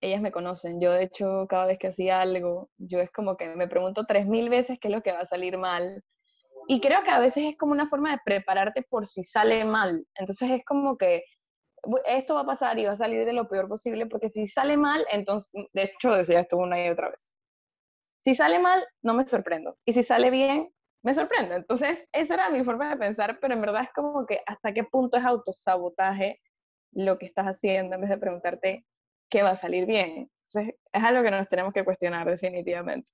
ellas 0.00 0.22
me 0.22 0.32
conocen. 0.32 0.80
Yo, 0.80 0.92
de 0.92 1.04
hecho, 1.04 1.46
cada 1.48 1.66
vez 1.66 1.78
que 1.78 1.88
hacía 1.88 2.20
algo, 2.22 2.70
yo 2.78 3.00
es 3.00 3.10
como 3.12 3.36
que 3.36 3.48
me 3.56 3.68
pregunto 3.68 4.06
tres 4.06 4.26
mil 4.26 4.50
veces 4.50 4.78
qué 4.80 4.88
es 4.88 4.94
lo 4.94 5.02
que 5.02 5.12
va 5.12 5.20
a 5.22 5.26
salir 5.26 5.58
mal. 5.58 6.02
Y 6.68 6.80
creo 6.80 7.02
que 7.04 7.10
a 7.10 7.20
veces 7.20 7.44
es 7.46 7.56
como 7.58 7.72
una 7.72 7.86
forma 7.86 8.12
de 8.12 8.20
prepararte 8.24 8.82
por 8.82 9.06
si 9.06 9.24
sale 9.24 9.64
mal. 9.64 10.06
Entonces 10.14 10.50
es 10.50 10.64
como 10.64 10.96
que 10.98 11.24
"Bu- 11.24 11.24
esto 12.06 12.34
va 12.34 12.42
a 12.42 12.46
pasar 12.46 12.78
y 12.78 12.84
va 12.84 12.92
a 12.92 12.96
salir 12.96 13.24
de 13.24 13.32
lo 13.32 13.48
peor 13.48 13.68
posible, 13.68 14.06
porque 14.06 14.30
si 14.30 14.46
sale 14.46 14.76
mal, 14.76 15.04
entonces, 15.10 15.50
de 15.72 15.82
hecho, 15.82 16.12
decía 16.12 16.40
esto 16.40 16.56
una 16.56 16.84
y 16.84 16.88
otra 16.88 17.10
vez. 17.10 17.32
Si 18.24 18.34
sale 18.34 18.58
mal, 18.58 18.86
no 19.02 19.14
me 19.14 19.26
sorprendo. 19.26 19.76
Y 19.84 19.92
si 19.92 20.02
sale 20.02 20.30
bien, 20.30 20.72
me 21.02 21.12
sorprendo. 21.12 21.54
Entonces, 21.54 22.06
esa 22.12 22.34
era 22.34 22.50
mi 22.50 22.64
forma 22.64 22.88
de 22.90 22.96
pensar, 22.96 23.38
pero 23.40 23.54
en 23.54 23.60
verdad 23.60 23.82
es 23.82 23.92
como 23.94 24.26
que 24.26 24.40
hasta 24.46 24.72
qué 24.72 24.84
punto 24.84 25.18
es 25.18 25.24
autosabotaje 25.24 26.40
lo 26.92 27.18
que 27.18 27.26
estás 27.26 27.46
haciendo 27.46 27.96
en 27.96 28.00
vez 28.00 28.10
de 28.10 28.18
preguntarte 28.18 28.86
qué 29.28 29.42
va 29.42 29.50
a 29.50 29.56
salir 29.56 29.84
bien. 29.86 30.30
Entonces, 30.48 30.74
es 30.92 31.04
algo 31.04 31.22
que 31.22 31.30
nos 31.30 31.48
tenemos 31.48 31.72
que 31.72 31.84
cuestionar 31.84 32.28
definitivamente. 32.28 33.10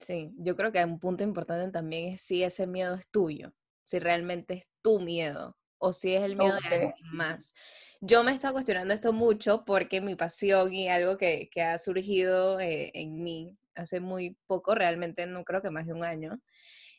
Sí, 0.00 0.30
yo 0.36 0.56
creo 0.56 0.72
que 0.72 0.84
un 0.84 0.98
punto 0.98 1.24
importante 1.24 1.72
también 1.72 2.14
es 2.14 2.20
si 2.20 2.44
ese 2.44 2.66
miedo 2.66 2.94
es 2.94 3.08
tuyo, 3.10 3.52
si 3.82 3.98
realmente 3.98 4.54
es 4.54 4.70
tu 4.82 5.00
miedo 5.00 5.56
o 5.80 5.92
si 5.92 6.14
es 6.14 6.22
el 6.22 6.36
miedo 6.36 6.56
de 6.68 6.68
alguien 6.68 6.94
más. 7.12 7.54
Yo 8.00 8.22
me 8.22 8.30
he 8.30 8.34
estado 8.34 8.54
cuestionando 8.54 8.94
esto 8.94 9.12
mucho 9.12 9.64
porque 9.64 10.00
mi 10.00 10.14
pasión 10.14 10.72
y 10.72 10.88
algo 10.88 11.16
que, 11.16 11.50
que 11.50 11.62
ha 11.62 11.78
surgido 11.78 12.60
eh, 12.60 12.90
en 12.94 13.22
mí 13.22 13.58
hace 13.74 14.00
muy 14.00 14.36
poco, 14.46 14.74
realmente 14.74 15.26
no 15.26 15.42
creo 15.44 15.62
que 15.62 15.70
más 15.70 15.86
de 15.86 15.94
un 15.94 16.04
año, 16.04 16.40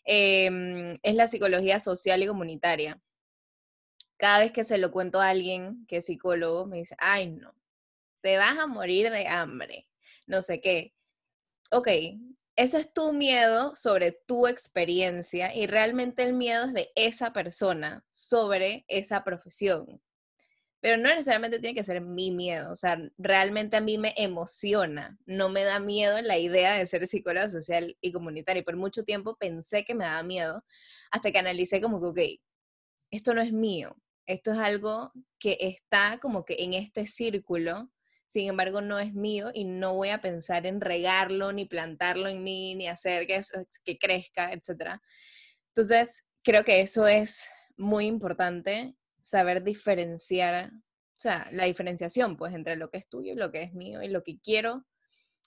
em, 0.04 0.98
es 1.04 1.16
la 1.16 1.28
psicología 1.28 1.80
social 1.80 2.24
y 2.24 2.28
comunitaria. 2.28 3.00
Cada 4.18 4.40
vez 4.40 4.52
que 4.52 4.64
se 4.64 4.78
lo 4.78 4.92
cuento 4.92 5.22
a 5.22 5.30
alguien 5.30 5.86
que 5.88 5.98
es 5.98 6.06
psicólogo, 6.06 6.66
me 6.66 6.78
dice, 6.78 6.96
ay 7.00 7.30
no, 7.30 7.54
te 8.22 8.38
vas 8.38 8.58
a 8.58 8.68
morir 8.68 9.12
de 9.12 9.28
hambre, 9.28 9.88
no 10.28 10.42
sé 10.42 10.60
qué. 10.60 10.94
Ok, 11.72 11.88
ese 12.56 12.80
es 12.80 12.94
tu 12.94 13.14
miedo 13.14 13.76
sobre 13.76 14.12
tu 14.12 14.48
experiencia 14.48 15.56
y 15.56 15.68
realmente 15.68 16.24
el 16.24 16.34
miedo 16.34 16.66
es 16.66 16.74
de 16.74 16.92
esa 16.96 17.34
persona 17.34 18.06
sobre 18.10 18.86
esa 18.88 19.24
profesión. 19.24 20.02
pero 20.82 20.98
no 20.98 21.10
necesariamente 21.10 21.60
tiene 21.60 21.76
que 21.76 21.84
ser 21.84 22.02
mi 22.02 22.32
miedo, 22.32 22.72
o 22.72 22.76
sea, 22.76 22.98
realmente 23.18 23.78
a 23.78 23.82
mí 23.82 23.98
me 24.00 24.14
emociona, 24.18 25.18
no 25.26 25.50
me 25.50 25.64
da 25.64 25.80
miedo 25.80 26.20
la 26.22 26.40
idea 26.40 26.74
de 26.78 26.88
ser 26.88 27.08
psicóloga 27.08 27.50
social 27.50 27.96
y 28.02 28.12
comunitaria. 28.12 28.64
Por 28.64 28.78
mucho 28.78 29.04
tiempo 29.04 29.38
pensé 29.38 29.86
que 29.86 29.94
me 29.96 30.06
daba 30.06 30.24
miedo, 30.24 30.64
hasta 31.12 31.32
que 31.32 31.38
analicé 31.40 31.82
como 31.82 32.00
que, 32.00 32.06
ok, 32.08 32.42
esto 33.12 33.34
no 33.36 33.42
es 33.42 33.54
mío, 33.54 33.96
esto 34.26 34.52
es 34.54 34.58
algo 34.58 35.12
que 35.40 35.58
está 35.62 36.20
como 36.22 36.46
que 36.46 36.56
en 36.64 36.74
este 36.74 37.06
círculo, 37.06 37.92
sin 38.32 38.48
embargo 38.48 38.80
no 38.80 38.98
es 38.98 39.14
mío 39.14 39.52
y 39.54 39.66
no 39.66 39.94
voy 39.94 40.08
a 40.10 40.22
pensar 40.22 40.66
en 40.66 40.80
regarlo, 40.80 41.52
ni 41.52 41.66
plantarlo 41.66 42.30
en 42.30 42.42
mí, 42.44 42.76
ni 42.76 42.88
hacer 42.88 43.28
que, 43.28 43.42
que 43.84 43.98
crezca, 43.98 44.54
etc. 44.54 45.02
Entonces, 45.68 46.24
creo 46.42 46.64
que 46.64 46.80
eso 46.80 47.08
es 47.08 47.46
muy 47.76 48.06
importante 48.06 48.96
saber 49.22 49.64
diferenciar, 49.64 50.72
o 50.72 51.20
sea, 51.20 51.50
la 51.52 51.66
diferenciación, 51.66 52.38
pues, 52.38 52.54
entre 52.54 52.78
lo 52.78 52.90
que 52.90 53.00
es 53.00 53.10
tuyo 53.10 53.34
y 53.34 53.36
lo 53.36 53.52
que 53.52 53.64
es 53.64 53.74
mío 53.74 54.02
y 54.02 54.08
lo 54.08 54.24
que 54.24 54.40
quiero 54.40 54.86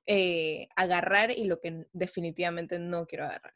eh, 0.07 0.69
agarrar 0.77 1.31
y 1.31 1.45
lo 1.45 1.61
que 1.61 1.87
definitivamente 1.93 2.79
no 2.79 3.07
quiero 3.07 3.25
agarrar. 3.25 3.55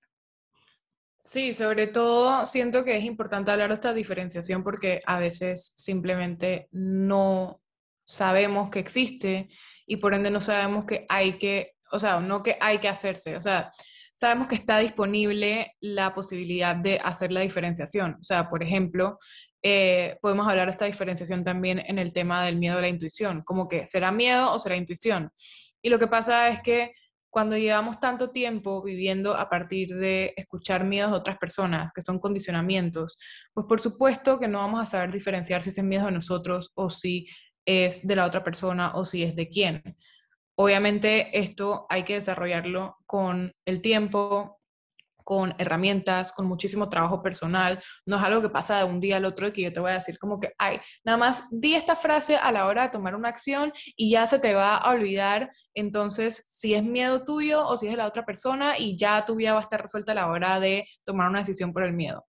Sí, 1.19 1.53
sobre 1.53 1.87
todo 1.87 2.47
siento 2.47 2.83
que 2.83 2.97
es 2.97 3.05
importante 3.05 3.51
hablar 3.51 3.69
de 3.69 3.75
esta 3.75 3.93
diferenciación 3.93 4.65
porque 4.65 5.03
a 5.05 5.19
veces 5.19 5.75
simplemente 5.77 6.69
no 6.71 7.61
sabemos 8.09 8.71
que 8.71 8.79
existe 8.79 9.49
y 9.87 9.97
por 9.97 10.15
ende 10.15 10.31
no 10.31 10.41
sabemos 10.41 10.87
que 10.87 11.05
hay 11.09 11.35
que, 11.39 11.75
o 11.93 11.99
sea, 11.99 12.21
no 12.21 12.43
que 12.43 12.57
hay 12.61 12.79
que 12.79 12.89
hacerse, 12.89 13.37
o 13.37 13.41
sea, 13.41 13.71
sabemos 14.15 14.49
que 14.49 14.57
está 14.57 14.79
disponible 14.79 15.77
la 15.81 16.15
posibilidad 16.15 16.75
de 16.75 16.99
hacer 16.99 17.31
la 17.31 17.43
diferenciación. 17.43 18.17
O 18.21 18.25
sea, 18.25 18.49
por 18.51 18.65
ejemplo, 18.65 19.19
eh, 19.63 20.17
podemos 20.21 20.49
hablar 20.49 20.67
de 20.67 20.73
esta 20.73 20.87
diferenciación 20.87 21.45
también 21.45 21.81
en 21.87 21.99
el 21.99 22.13
tema 22.13 22.45
del 22.45 22.57
miedo 22.57 22.79
a 22.79 22.81
la 22.81 22.89
intuición, 22.89 23.43
como 23.45 23.69
que 23.69 23.87
será 23.87 24.11
miedo 24.11 24.53
o 24.53 24.59
será 24.59 24.77
intuición. 24.77 25.31
Y 25.83 25.91
lo 25.91 26.01
que 26.01 26.09
pasa 26.09 26.49
es 26.49 26.61
que 26.63 26.95
cuando 27.31 27.57
llevamos 27.57 28.01
tanto 28.01 28.31
tiempo 28.31 28.83
viviendo 28.83 29.37
a 29.37 29.49
partir 29.49 29.95
de 29.95 30.33
escuchar 30.37 30.83
miedos 30.83 31.11
de 31.13 31.19
otras 31.19 31.39
personas, 31.39 31.93
que 31.93 32.03
son 32.03 32.19
condicionamientos, 32.19 33.19
pues 33.53 33.67
por 33.69 33.81
supuesto 33.81 34.41
que 34.41 34.49
no 34.49 34.59
vamos 34.59 34.83
a 34.83 34.87
saber 34.87 35.13
diferenciar 35.13 35.63
si 35.63 35.69
ese 35.69 35.83
miedo 35.83 36.07
de 36.07 36.13
nosotros 36.13 36.73
o 36.75 36.91
si 36.91 37.27
es 37.69 38.07
de 38.07 38.17
la 38.17 38.25
otra 38.25 38.43
persona 38.43 38.93
o 38.95 39.05
si 39.05 39.23
es 39.23 39.37
de 39.37 39.51
quién. 39.51 39.83
Obviamente 40.57 41.39
esto 41.39 41.87
hay 41.91 42.03
que 42.03 42.15
desarrollarlo 42.15 42.97
con 43.05 43.53
el 43.67 43.83
tiempo, 43.83 44.59
con 45.23 45.55
herramientas, 45.59 46.33
con 46.33 46.47
muchísimo 46.47 46.89
trabajo 46.89 47.23
personal. 47.23 47.83
No 48.07 48.17
es 48.17 48.23
algo 48.23 48.41
que 48.41 48.49
pasa 48.49 48.79
de 48.79 48.85
un 48.85 49.01
día 49.01 49.19
al 49.19 49.27
otro 49.27 49.49
y 49.49 49.53
que 49.53 49.61
yo 49.61 49.73
te 49.73 49.81
voy 49.81 49.91
a 49.91 49.95
decir 49.95 50.19
como 50.19 50.41
que, 50.41 50.55
ay, 50.57 50.81
nada 51.05 51.19
más 51.19 51.45
di 51.51 51.75
esta 51.75 51.95
frase 51.95 52.37
a 52.37 52.51
la 52.53 52.67
hora 52.67 52.85
de 52.85 52.89
tomar 52.89 53.15
una 53.15 53.29
acción 53.29 53.71
y 53.97 54.11
ya 54.13 54.27
se 54.27 54.39
te 54.39 54.55
va 54.55 54.79
a 54.79 54.91
olvidar 54.91 55.53
entonces 55.75 56.47
si 56.49 56.73
es 56.73 56.83
miedo 56.83 57.27
tuyo 57.27 57.67
o 57.67 57.77
si 57.77 57.85
es 57.85 57.93
de 57.93 57.99
la 57.99 58.07
otra 58.07 58.25
persona 58.25 58.79
y 58.79 58.97
ya 58.97 59.27
tu 59.27 59.35
vida 59.35 59.53
va 59.53 59.59
a 59.59 59.63
estar 59.63 59.83
resuelta 59.83 60.13
a 60.13 60.15
la 60.15 60.29
hora 60.29 60.59
de 60.59 60.87
tomar 61.05 61.29
una 61.29 61.41
decisión 61.41 61.75
por 61.75 61.83
el 61.83 61.93
miedo. 61.93 62.25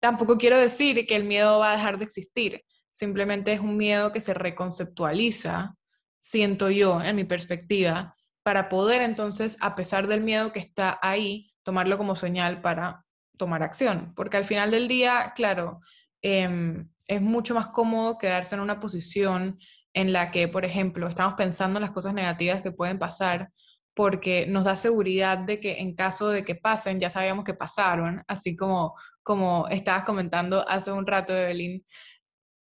Tampoco 0.00 0.38
quiero 0.38 0.56
decir 0.56 1.06
que 1.06 1.16
el 1.16 1.24
miedo 1.24 1.58
va 1.58 1.72
a 1.72 1.76
dejar 1.76 1.98
de 1.98 2.04
existir, 2.04 2.64
simplemente 2.94 3.52
es 3.52 3.58
un 3.58 3.76
miedo 3.76 4.12
que 4.12 4.20
se 4.20 4.34
reconceptualiza, 4.34 5.74
siento 6.20 6.70
yo, 6.70 7.02
en 7.02 7.16
mi 7.16 7.24
perspectiva, 7.24 8.14
para 8.44 8.68
poder 8.68 9.02
entonces, 9.02 9.58
a 9.60 9.74
pesar 9.74 10.06
del 10.06 10.20
miedo 10.20 10.52
que 10.52 10.60
está 10.60 11.00
ahí, 11.02 11.50
tomarlo 11.64 11.98
como 11.98 12.14
señal 12.14 12.62
para 12.62 13.04
tomar 13.36 13.64
acción, 13.64 14.12
porque 14.14 14.36
al 14.36 14.44
final 14.44 14.70
del 14.70 14.86
día, 14.86 15.32
claro, 15.34 15.80
em, 16.22 16.88
es 17.08 17.20
mucho 17.20 17.54
más 17.54 17.66
cómodo 17.68 18.16
quedarse 18.16 18.54
en 18.54 18.60
una 18.60 18.78
posición 18.78 19.58
en 19.92 20.12
la 20.12 20.30
que, 20.30 20.46
por 20.46 20.64
ejemplo, 20.64 21.08
estamos 21.08 21.34
pensando 21.34 21.78
en 21.78 21.82
las 21.82 21.90
cosas 21.90 22.14
negativas 22.14 22.62
que 22.62 22.70
pueden 22.70 23.00
pasar, 23.00 23.50
porque 23.92 24.46
nos 24.46 24.62
da 24.64 24.76
seguridad 24.76 25.38
de 25.38 25.58
que 25.58 25.80
en 25.80 25.96
caso 25.96 26.28
de 26.28 26.44
que 26.44 26.54
pasen, 26.54 27.00
ya 27.00 27.10
sabíamos 27.10 27.44
que 27.44 27.54
pasaron, 27.54 28.22
así 28.28 28.54
como, 28.54 28.94
como 29.24 29.66
estabas 29.68 30.04
comentando 30.04 30.66
hace 30.68 30.92
un 30.92 31.06
rato, 31.06 31.34
Evelyn, 31.36 31.84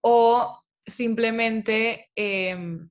o 0.01 0.62
simplemente 0.86 2.10
em, 2.15 2.89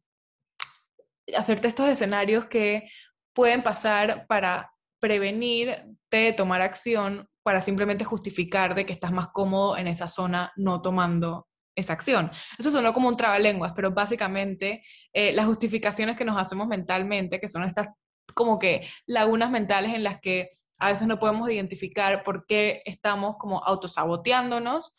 hacerte 1.36 1.68
estos 1.68 1.88
escenarios 1.88 2.46
que 2.46 2.88
pueden 3.32 3.62
pasar 3.62 4.26
para 4.26 4.72
prevenir 5.00 5.84
de 6.10 6.32
tomar 6.32 6.60
acción 6.60 7.28
para 7.42 7.60
simplemente 7.60 8.04
justificar 8.04 8.74
de 8.74 8.84
que 8.84 8.92
estás 8.92 9.12
más 9.12 9.28
cómodo 9.28 9.76
en 9.76 9.88
esa 9.88 10.08
zona 10.08 10.52
no 10.56 10.82
tomando 10.82 11.48
esa 11.74 11.94
acción. 11.94 12.30
Eso 12.58 12.70
sonó 12.70 12.92
como 12.92 13.08
un 13.08 13.16
trabalenguas, 13.16 13.72
pero 13.74 13.92
básicamente 13.92 14.82
eh, 15.12 15.32
las 15.32 15.46
justificaciones 15.46 16.16
que 16.16 16.24
nos 16.24 16.40
hacemos 16.40 16.68
mentalmente, 16.68 17.40
que 17.40 17.48
son 17.48 17.64
estas 17.64 17.88
como 18.34 18.58
que 18.58 18.86
lagunas 19.06 19.50
mentales 19.50 19.94
en 19.94 20.04
las 20.04 20.20
que 20.20 20.50
a 20.78 20.88
veces 20.88 21.06
no 21.06 21.18
podemos 21.18 21.50
identificar 21.50 22.22
por 22.22 22.46
qué 22.46 22.82
estamos 22.84 23.36
como 23.38 23.62
autosaboteándonos 23.64 24.94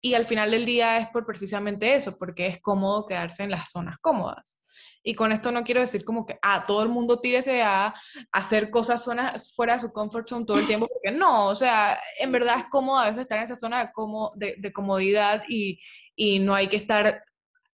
y 0.00 0.14
al 0.14 0.24
final 0.24 0.50
del 0.50 0.64
día 0.64 0.98
es 0.98 1.08
por 1.08 1.26
precisamente 1.26 1.94
eso, 1.94 2.16
porque 2.18 2.46
es 2.46 2.60
cómodo 2.60 3.06
quedarse 3.06 3.42
en 3.42 3.50
las 3.50 3.70
zonas 3.70 3.98
cómodas. 4.00 4.60
Y 5.02 5.14
con 5.14 5.32
esto 5.32 5.50
no 5.50 5.64
quiero 5.64 5.80
decir 5.80 6.04
como 6.04 6.26
que, 6.26 6.38
ah, 6.42 6.64
todo 6.66 6.82
el 6.82 6.88
mundo 6.88 7.20
tírese 7.20 7.62
a 7.62 7.94
hacer 8.32 8.70
cosas 8.70 9.04
fuera 9.54 9.74
de 9.74 9.80
su 9.80 9.92
comfort 9.92 10.28
zone 10.28 10.44
todo 10.44 10.58
el 10.58 10.66
tiempo, 10.66 10.86
porque 10.88 11.16
no, 11.16 11.48
o 11.48 11.54
sea, 11.54 11.98
en 12.18 12.32
verdad 12.32 12.60
es 12.60 12.64
cómodo 12.70 12.98
a 12.98 13.06
veces 13.06 13.22
estar 13.22 13.38
en 13.38 13.44
esa 13.44 13.56
zona 13.56 13.86
de, 13.86 13.92
como, 13.92 14.32
de, 14.36 14.72
comodidad 14.72 15.42
y, 15.48 15.80
y, 16.14 16.38
no 16.38 16.54
hay 16.54 16.68
que 16.68 16.76
estar 16.76 17.24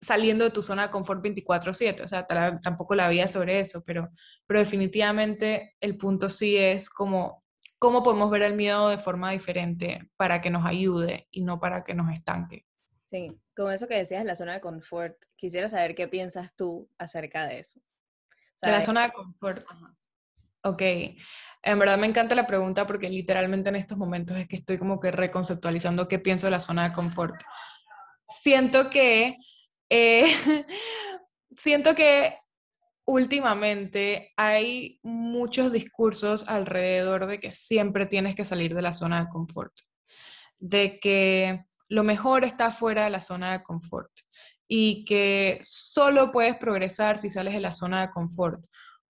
saliendo 0.00 0.44
de 0.44 0.50
tu 0.50 0.62
zona 0.62 0.84
de 0.84 0.90
confort 0.90 1.22
24/7, 1.22 2.02
o 2.02 2.08
sea, 2.08 2.26
tampoco 2.62 2.94
la 2.94 3.08
vida 3.08 3.26
sobre 3.26 3.60
eso, 3.60 3.82
pero, 3.86 4.10
pero 4.46 4.60
definitivamente 4.60 5.74
el 5.80 5.96
punto 5.96 6.28
sí 6.28 6.56
es 6.56 6.90
como 6.90 7.43
cómo 7.84 8.02
podemos 8.02 8.30
ver 8.30 8.42
el 8.42 8.54
miedo 8.54 8.88
de 8.88 8.96
forma 8.96 9.30
diferente 9.32 10.08
para 10.16 10.40
que 10.40 10.48
nos 10.48 10.64
ayude 10.64 11.28
y 11.30 11.42
no 11.42 11.60
para 11.60 11.84
que 11.84 11.92
nos 11.92 12.10
estanque. 12.14 12.64
Sí, 13.10 13.38
con 13.54 13.70
eso 13.70 13.86
que 13.86 13.98
decías, 13.98 14.24
la 14.24 14.34
zona 14.34 14.54
de 14.54 14.60
confort, 14.62 15.16
quisiera 15.36 15.68
saber 15.68 15.94
qué 15.94 16.08
piensas 16.08 16.56
tú 16.56 16.88
acerca 16.96 17.46
de 17.46 17.60
eso. 17.60 17.80
de 18.62 18.70
la 18.70 18.80
zona 18.80 19.02
de 19.02 19.12
confort. 19.12 19.66
Ok, 20.62 20.80
en 20.80 21.78
verdad 21.78 21.98
me 21.98 22.06
encanta 22.06 22.34
la 22.34 22.46
pregunta 22.46 22.86
porque 22.86 23.10
literalmente 23.10 23.68
en 23.68 23.76
estos 23.76 23.98
momentos 23.98 24.38
es 24.38 24.48
que 24.48 24.56
estoy 24.56 24.78
como 24.78 24.98
que 24.98 25.10
reconceptualizando 25.10 26.08
qué 26.08 26.18
pienso 26.18 26.46
de 26.46 26.52
la 26.52 26.60
zona 26.60 26.88
de 26.88 26.94
confort. 26.94 27.34
Siento 28.24 28.88
que, 28.88 29.36
eh, 29.90 30.24
siento 31.50 31.94
que 31.94 32.38
últimamente 33.06 34.32
hay 34.36 34.98
muchos 35.02 35.72
discursos 35.72 36.48
alrededor 36.48 37.26
de 37.26 37.38
que 37.38 37.52
siempre 37.52 38.06
tienes 38.06 38.34
que 38.34 38.44
salir 38.44 38.74
de 38.74 38.82
la 38.82 38.92
zona 38.92 39.24
de 39.24 39.30
confort, 39.30 39.72
de 40.58 40.98
que 41.00 41.64
lo 41.88 42.02
mejor 42.02 42.44
está 42.44 42.70
fuera 42.70 43.04
de 43.04 43.10
la 43.10 43.20
zona 43.20 43.52
de 43.52 43.62
confort 43.62 44.10
y 44.66 45.04
que 45.04 45.60
solo 45.64 46.32
puedes 46.32 46.56
progresar 46.56 47.18
si 47.18 47.28
sales 47.28 47.54
de 47.54 47.60
la 47.60 47.72
zona 47.72 48.00
de 48.00 48.10
confort, 48.10 48.64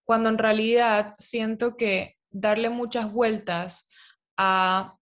cuando 0.04 0.28
en 0.28 0.38
realidad 0.38 1.14
siento 1.18 1.76
que 1.76 2.16
darle 2.30 2.68
muchas 2.70 3.12
vueltas 3.12 3.88
a 4.36 4.96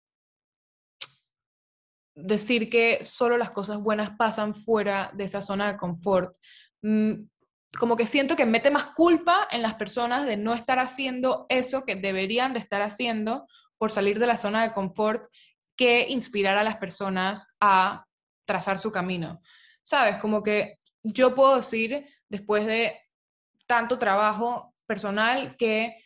decir 2.15 2.69
que 2.69 3.03
solo 3.05 3.39
las 3.39 3.51
cosas 3.51 3.79
buenas 3.79 4.17
pasan 4.19 4.55
fuera 4.55 5.11
de 5.15 5.25
esa 5.25 5.41
zona 5.41 5.73
de 5.73 5.79
confort, 5.79 6.37
mm, 6.83 7.15
como 7.79 7.97
que 7.97 8.07
siento 8.07 8.37
que 8.37 8.47
mete 8.47 8.71
más 8.71 8.87
culpa 8.87 9.49
en 9.51 9.63
las 9.63 9.75
personas 9.75 10.27
de 10.27 10.37
no 10.37 10.55
estar 10.55 10.79
haciendo 10.79 11.47
eso 11.49 11.85
que 11.85 11.97
deberían 11.97 12.53
de 12.53 12.61
estar 12.61 12.83
haciendo 12.83 13.47
por 13.79 13.91
salir 13.91 14.19
de 14.19 14.27
la 14.27 14.37
zona 14.37 14.63
de 14.63 14.73
confort 14.73 15.31
que 15.77 16.07
inspirar 16.09 16.59
a 16.59 16.65
las 16.65 16.77
personas 16.77 17.57
a 17.61 18.05
trazar 18.45 18.79
su 18.79 18.93
camino. 18.93 19.41
¿Sabes? 19.83 20.19
Como 20.19 20.43
que 20.43 20.79
yo 21.03 21.35
puedo 21.35 21.57
decir, 21.57 22.07
después 22.29 22.67
de 22.67 23.01
tanto 23.67 23.99
trabajo 23.99 24.75
personal, 24.87 25.57
que 25.57 25.97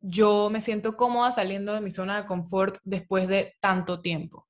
yo 0.00 0.50
me 0.50 0.60
siento 0.60 0.96
cómoda 0.96 1.32
saliendo 1.32 1.72
de 1.72 1.80
mi 1.80 1.90
zona 1.90 2.20
de 2.20 2.26
confort 2.26 2.78
después 2.84 3.28
de 3.28 3.54
tanto 3.60 4.00
tiempo. 4.00 4.45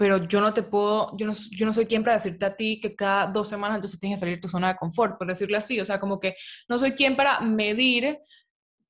Pero 0.00 0.16
yo 0.24 0.40
no 0.40 0.54
te 0.54 0.62
puedo, 0.62 1.14
yo 1.18 1.26
no, 1.26 1.34
yo 1.34 1.66
no 1.66 1.74
soy 1.74 1.84
quien 1.84 2.02
para 2.02 2.16
decirte 2.16 2.46
a 2.46 2.56
ti 2.56 2.80
que 2.80 2.96
cada 2.96 3.26
dos 3.26 3.48
semanas 3.48 3.76
entonces 3.76 4.00
tienes 4.00 4.16
que 4.16 4.20
salir 4.20 4.36
de 4.36 4.40
tu 4.40 4.48
zona 4.48 4.68
de 4.68 4.76
confort, 4.76 5.18
por 5.18 5.28
decirlo 5.28 5.58
así. 5.58 5.78
O 5.78 5.84
sea, 5.84 6.00
como 6.00 6.18
que 6.18 6.36
no 6.70 6.78
soy 6.78 6.92
quien 6.92 7.16
para 7.16 7.42
medir 7.42 8.18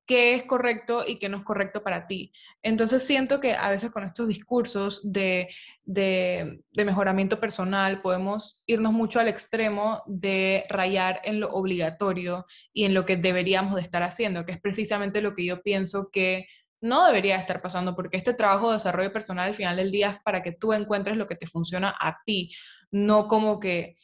qué 0.06 0.34
es 0.34 0.44
correcto 0.44 1.02
y 1.04 1.18
qué 1.18 1.28
no 1.28 1.38
es 1.38 1.42
correcto 1.42 1.82
para 1.82 2.06
ti. 2.06 2.30
Entonces 2.62 3.02
siento 3.02 3.40
que 3.40 3.54
a 3.54 3.70
veces 3.70 3.90
con 3.90 4.04
estos 4.04 4.28
discursos 4.28 5.12
de, 5.12 5.48
de, 5.82 6.60
mejoramiento 6.76 7.40
personal 7.40 8.02
podemos 8.02 8.62
irnos 8.66 8.92
mucho 8.92 9.18
al 9.18 9.26
extremo 9.26 10.04
de 10.06 10.64
rayar 10.68 11.20
en 11.24 11.40
lo 11.40 11.50
obligatorio 11.50 12.46
y 12.72 12.84
en 12.84 12.94
lo 12.94 13.04
que 13.04 13.16
deberíamos 13.16 13.74
de 13.74 13.82
estar 13.82 14.04
haciendo, 14.04 14.44
que 14.44 14.52
es 14.52 14.60
precisamente 14.60 15.22
lo 15.22 15.34
que 15.34 15.44
yo 15.44 15.60
pienso 15.60 16.08
que 16.12 16.46
no 16.80 17.06
debería 17.06 17.37
estar 17.37 17.60
pasando, 17.60 17.94
porque 17.94 18.16
este 18.16 18.34
trabajo 18.34 18.68
de 18.68 18.75
desarrollo 18.75 19.12
personal 19.12 19.49
al 19.49 19.54
final 19.54 19.76
del 19.76 19.90
día 19.90 20.10
es 20.10 20.22
para 20.22 20.42
que 20.42 20.52
tú 20.52 20.72
encuentres 20.72 21.16
lo 21.16 21.26
que 21.26 21.37
te 21.37 21.46
funciona 21.46 21.94
a 21.99 22.18
ti, 22.25 22.52
no 22.90 23.28
como 23.28 23.60
que 23.60 23.96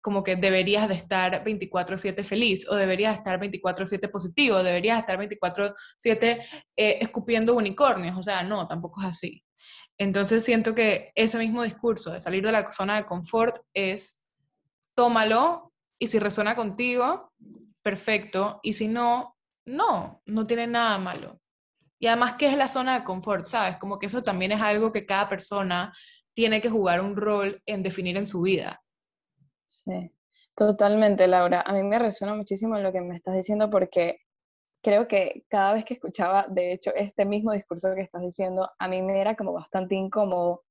como 0.00 0.22
que 0.22 0.36
deberías 0.36 0.88
de 0.88 0.94
estar 0.94 1.42
24/7 1.42 2.22
feliz 2.22 2.70
o 2.70 2.76
deberías 2.76 3.18
estar 3.18 3.40
24/7 3.40 4.08
positivo, 4.08 4.62
deberías 4.62 5.00
estar 5.00 5.18
24/7 5.18 6.38
eh, 6.76 6.98
escupiendo 7.00 7.56
unicornios, 7.56 8.16
o 8.16 8.22
sea, 8.22 8.44
no, 8.44 8.68
tampoco 8.68 9.00
es 9.00 9.08
así. 9.08 9.42
Entonces 9.98 10.44
siento 10.44 10.76
que 10.76 11.10
ese 11.16 11.38
mismo 11.38 11.64
discurso 11.64 12.12
de 12.12 12.20
salir 12.20 12.44
de 12.44 12.52
la 12.52 12.70
zona 12.70 12.96
de 12.96 13.04
confort 13.04 13.58
es 13.74 14.28
tómalo 14.94 15.72
y 15.98 16.06
si 16.06 16.20
resuena 16.20 16.54
contigo, 16.54 17.32
perfecto, 17.82 18.60
y 18.62 18.74
si 18.74 18.86
no, 18.86 19.36
no, 19.64 20.22
no 20.26 20.46
tiene 20.46 20.68
nada 20.68 20.98
malo. 20.98 21.40
Y 21.98 22.06
además, 22.06 22.34
¿qué 22.38 22.48
es 22.48 22.56
la 22.56 22.68
zona 22.68 22.98
de 22.98 23.04
confort? 23.04 23.44
¿Sabes? 23.46 23.78
Como 23.78 23.98
que 23.98 24.06
eso 24.06 24.22
también 24.22 24.52
es 24.52 24.60
algo 24.60 24.92
que 24.92 25.06
cada 25.06 25.28
persona 25.28 25.92
tiene 26.34 26.60
que 26.60 26.68
jugar 26.68 27.00
un 27.00 27.16
rol 27.16 27.62
en 27.64 27.82
definir 27.82 28.16
en 28.16 28.26
su 28.26 28.42
vida. 28.42 28.82
Sí, 29.64 30.12
totalmente, 30.54 31.26
Laura. 31.26 31.62
A 31.62 31.72
mí 31.72 31.82
me 31.82 31.98
resuena 31.98 32.34
muchísimo 32.34 32.78
lo 32.78 32.92
que 32.92 33.00
me 33.00 33.16
estás 33.16 33.34
diciendo 33.34 33.70
porque 33.70 34.20
creo 34.82 35.08
que 35.08 35.44
cada 35.48 35.72
vez 35.72 35.84
que 35.84 35.94
escuchaba, 35.94 36.46
de 36.48 36.72
hecho, 36.72 36.94
este 36.94 37.24
mismo 37.24 37.52
discurso 37.52 37.94
que 37.94 38.02
estás 38.02 38.22
diciendo, 38.22 38.70
a 38.78 38.88
mí 38.88 39.02
me 39.02 39.20
era 39.20 39.34
como 39.34 39.52
bastante 39.52 39.94
incómodo, 39.94 40.62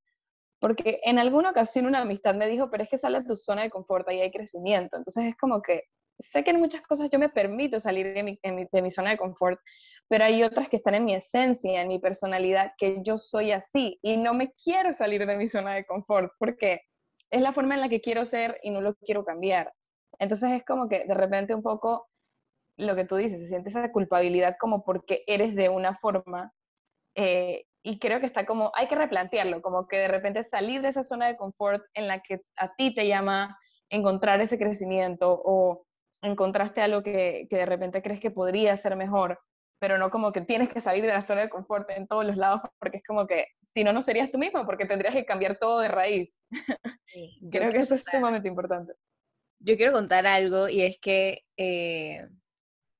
porque 0.60 1.02
en 1.04 1.20
alguna 1.20 1.50
ocasión 1.50 1.86
una 1.86 2.02
amistad 2.02 2.34
me 2.36 2.48
dijo, 2.48 2.70
pero 2.70 2.84
es 2.84 2.90
que 2.90 2.98
sale 2.98 3.20
de 3.20 3.26
tu 3.28 3.36
zona 3.36 3.64
de 3.64 3.70
confort, 3.70 4.10
y 4.12 4.22
hay 4.22 4.32
crecimiento. 4.32 4.96
Entonces 4.96 5.26
es 5.26 5.36
como 5.36 5.62
que 5.62 5.84
sé 6.20 6.44
que 6.44 6.52
en 6.52 6.60
muchas 6.60 6.82
cosas 6.82 7.10
yo 7.12 7.20
me 7.20 7.30
permito 7.30 7.80
salir 7.80 8.14
de 8.14 8.24
mi, 8.24 8.40
de 8.42 8.82
mi, 8.82 8.92
zona 8.92 9.12
de 9.12 9.18
confort, 9.18 9.60
pero 10.08 10.24
hay 10.24 10.44
otras 10.44 10.70
que 10.70 10.78
están 10.78 10.96
en 10.96 11.06
mi 11.06 11.16
esencia, 11.16 11.82
en 11.82 11.88
mi 11.88 12.00
personalidad, 12.00 12.74
que 12.78 13.02
yo 13.04 13.18
soy 13.18 13.52
así 13.52 14.00
y 14.02 14.18
no 14.18 14.34
me 14.34 14.54
quiero 14.54 14.94
salir 14.94 15.26
de 15.26 15.38
mi 15.38 15.48
zona 15.48 15.74
de 15.74 15.86
confort 15.86 16.32
porque 16.40 16.82
es 17.32 17.42
la 17.42 17.54
forma 17.54 17.76
en 17.76 17.82
la 17.82 17.90
que 17.90 18.02
quiero 18.02 18.26
ser 18.26 18.60
y 18.64 18.72
no 18.72 18.82
lo 18.82 18.96
quiero 18.96 19.26
cambiar. 19.26 19.74
Entonces 20.20 20.52
es 20.52 20.66
como 20.66 20.88
que 20.88 21.06
de 21.06 21.14
repente 21.14 21.54
un 21.54 21.64
poco 21.64 22.08
lo 22.78 22.96
que 22.96 23.06
tú 23.06 23.16
dices, 23.16 23.40
se 23.40 23.48
siente 23.48 23.70
esa 23.70 23.92
culpabilidad 23.92 24.56
como 24.60 24.84
porque 24.84 25.24
eres 25.28 25.56
de 25.56 25.70
una 25.70 25.96
forma 25.96 26.54
eh, 27.16 27.66
y 27.84 28.00
creo 28.00 28.20
que 28.20 28.26
está 28.26 28.46
como, 28.46 28.72
hay 28.76 28.88
que 28.88 28.96
replantearlo, 28.96 29.62
como 29.62 29.88
que 29.88 29.98
de 29.98 30.08
repente 30.08 30.44
salir 30.44 30.82
de 30.82 30.90
esa 30.90 31.04
zona 31.04 31.28
de 31.28 31.38
confort 31.38 31.84
en 31.94 32.08
la 32.08 32.22
que 32.22 32.42
a 32.58 32.74
ti 32.76 32.94
te 32.94 33.08
llama 33.08 33.58
encontrar 33.90 34.42
ese 34.42 34.58
crecimiento 34.58 35.40
o 35.46 35.86
encontraste 36.22 36.82
algo 36.82 37.04
que, 37.04 37.48
que 37.50 37.58
de 37.58 37.66
repente 37.66 38.02
crees 38.02 38.20
que 38.20 38.32
podría 38.32 38.76
ser 38.78 38.96
mejor, 38.96 39.40
pero 39.80 39.98
no 39.98 40.10
como 40.10 40.32
que 40.32 40.42
tienes 40.42 40.70
que 40.70 40.82
salir 40.82 41.04
de 41.04 41.10
la 41.10 41.22
zona 41.22 41.42
de 41.42 41.50
confort 41.50 41.90
en 41.92 42.08
todos 42.08 42.26
los 42.26 42.38
lados, 42.38 42.62
porque 42.80 42.98
es 42.98 43.04
como 43.04 43.28
que 43.28 43.48
si 43.62 43.84
no, 43.84 43.94
no 43.94 44.02
serías 44.02 44.32
tú 44.32 44.38
mismo, 44.38 44.66
porque 44.66 44.86
tendrías 44.86 45.14
que 45.14 45.26
cambiar 45.26 45.58
todo 45.58 45.80
de 45.80 45.88
raíz. 45.88 46.30
Creo 47.52 47.72
que 47.72 47.80
eso 47.80 47.96
es 47.96 48.04
sumamente 48.10 48.48
importante. 48.48 48.94
Yo 49.60 49.78
quiero 49.78 49.94
contar 49.94 50.28
algo 50.28 50.70
y 50.70 50.82
es 50.82 50.98
que 51.00 51.42
eh, 51.58 52.28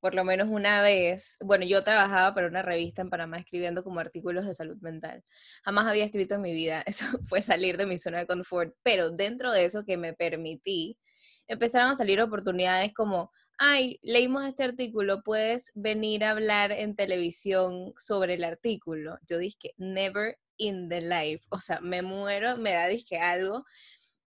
por 0.06 0.14
lo 0.14 0.24
menos 0.24 0.50
una 0.50 0.84
vez, 0.84 1.36
bueno, 1.44 1.66
yo 1.66 1.84
trabajaba 1.84 2.36
para 2.36 2.46
una 2.46 2.62
revista 2.62 3.02
en 3.02 3.10
Panamá 3.10 3.40
escribiendo 3.40 3.84
como 3.84 4.00
artículos 4.00 4.46
de 4.46 4.54
salud 4.54 4.78
mental. 4.80 5.24
Jamás 5.64 5.88
había 5.88 6.06
escrito 6.06 6.36
en 6.36 6.42
mi 6.42 6.54
vida, 6.54 6.84
eso 6.86 7.06
fue 7.26 7.42
salir 7.42 7.76
de 7.76 7.88
mi 7.88 7.98
zona 7.98 8.20
de 8.20 8.28
confort, 8.28 8.76
pero 8.84 9.10
dentro 9.10 9.52
de 9.52 9.66
eso 9.66 9.84
que 9.84 9.98
me 9.98 10.14
permití, 10.14 11.00
empezaron 11.48 11.92
a 11.92 11.96
salir 11.96 12.22
oportunidades 12.22 12.94
como, 12.94 13.32
ay, 13.58 14.00
leímos 14.02 14.46
este 14.46 14.64
artículo, 14.64 15.24
puedes 15.24 15.72
venir 15.76 16.24
a 16.24 16.32
hablar 16.32 16.72
en 16.72 16.96
televisión 16.96 17.94
sobre 17.98 18.36
el 18.36 18.44
artículo. 18.44 19.18
Yo 19.28 19.38
dije, 19.38 19.74
never 19.78 20.38
in 20.58 20.90
the 20.90 21.02
life, 21.02 21.46
o 21.50 21.60
sea, 21.60 21.80
me 21.82 22.02
muero, 22.02 22.58
me 22.58 22.74
da 22.74 22.88
disque 22.88 23.18
algo. 23.18 23.66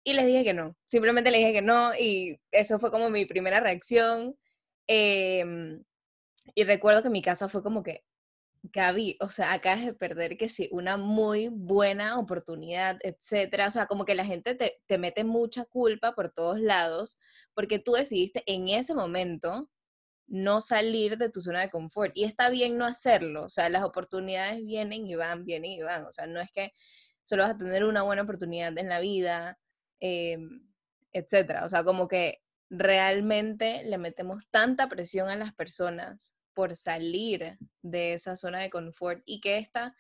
Y 0.04 0.14
les 0.14 0.26
dije 0.26 0.44
que 0.44 0.54
no, 0.54 0.76
simplemente 0.88 1.32
les 1.32 1.42
dije 1.42 1.54
que 1.54 1.62
no 1.62 1.94
y 1.94 2.40
eso 2.52 2.80
fue 2.80 2.92
como 2.92 3.10
mi 3.10 3.26
primera 3.26 3.60
reacción. 3.60 4.38
Em, 4.88 5.84
y 6.56 6.64
recuerdo 6.64 7.04
que 7.04 7.10
mi 7.10 7.22
casa 7.22 7.50
fue 7.50 7.62
como 7.64 7.84
que, 7.84 8.04
Gaby, 8.72 9.18
o 9.22 9.30
sea, 9.30 9.54
acabas 9.54 9.86
de 9.86 9.94
perder 9.94 10.38
que 10.38 10.50
sí, 10.50 10.70
una 10.72 10.98
muy 10.98 11.50
buena 11.50 12.20
oportunidad, 12.20 12.98
etcétera. 13.02 13.68
O 13.68 13.72
sea, 13.72 13.86
como 13.88 14.06
que 14.06 14.16
la 14.16 14.26
gente 14.26 14.56
te, 14.56 14.82
te, 14.86 14.98
mete 14.98 15.24
mucha 15.24 15.66
culpa 15.66 16.14
por 16.14 16.32
todos 16.32 16.60
lados 16.60 17.20
porque 17.54 17.80
tú 17.80 17.94
decidiste 17.94 18.44
en 18.46 18.68
ese 18.70 18.94
momento 18.94 19.70
no 20.28 20.62
salir 20.62 21.18
de 21.18 21.30
tu 21.30 21.42
zona 21.42 21.62
de 21.62 21.70
confort. 21.70 22.12
Y 22.16 22.26
está 22.26 22.50
bien 22.50 22.78
no 22.78 22.86
hacerlo. 22.86 23.46
O 23.46 23.50
sea, 23.50 23.70
las 23.70 23.84
oportunidades 23.84 24.64
vienen 24.64 25.08
y 25.08 25.16
van, 25.16 25.46
vienen 25.46 25.72
y 25.72 25.82
van. 25.82 26.06
O 26.06 26.14
sea, 26.14 26.28
no 26.28 26.40
es 26.40 26.52
que 26.52 26.74
solo 27.24 27.44
vas 27.44 27.56
a 27.56 27.58
tener 27.58 27.86
una 27.86 28.04
buena 28.04 28.24
oportunidad 28.24 28.78
en 28.78 28.90
la 28.90 29.00
vida, 29.00 29.58
eh, 30.00 30.38
etcétera. 31.14 31.66
O 31.66 31.70
sea, 31.70 31.84
como 31.84 32.08
que 32.08 32.40
realmente 32.70 33.84
le 33.84 33.98
metemos 33.98 34.44
tanta 34.52 34.90
presión 34.90 35.30
a 35.30 35.36
las 35.36 35.54
personas 35.54 36.34
por 36.58 36.76
salir 36.76 37.56
de 37.84 38.16
esa 38.16 38.36
zona 38.36 38.58
de 38.62 38.72
confort 38.72 39.22
y 39.28 39.42
que 39.42 39.60
esta 39.60 39.96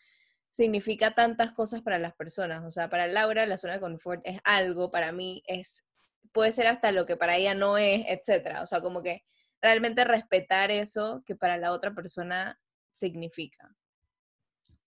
significa 0.50 1.12
tantas 1.12 1.52
cosas 1.52 1.84
para 1.84 2.00
las 2.00 2.15
personas. 2.15 2.65
O 2.65 2.72
sea, 2.72 2.89
para 2.89 3.06
Laura 3.06 3.46
la 3.46 3.58
zona 3.58 3.74
de 3.76 3.80
confort 3.80 4.22
es 4.24 4.39
algo, 4.43 4.89
para 4.89 5.12
mí 5.12 5.43
es, 5.46 5.86
puede 6.32 6.52
ser 6.52 6.65
hasta 6.65 6.91
lo 6.91 7.06
que 7.06 7.15
para 7.15 7.38
ella 7.38 7.54
no 7.54 7.78
es, 7.78 8.06
etcétera. 8.08 8.63
O 8.63 8.65
sea, 8.65 8.82
como 8.82 9.04
que 9.04 9.24
realmente 9.62 10.04
respetar 10.04 10.72
eso 10.72 11.22
que 11.28 11.36
para 11.36 11.60
la 11.60 11.72
otra 11.72 11.93
persona 11.93 12.60
significa. 12.96 13.76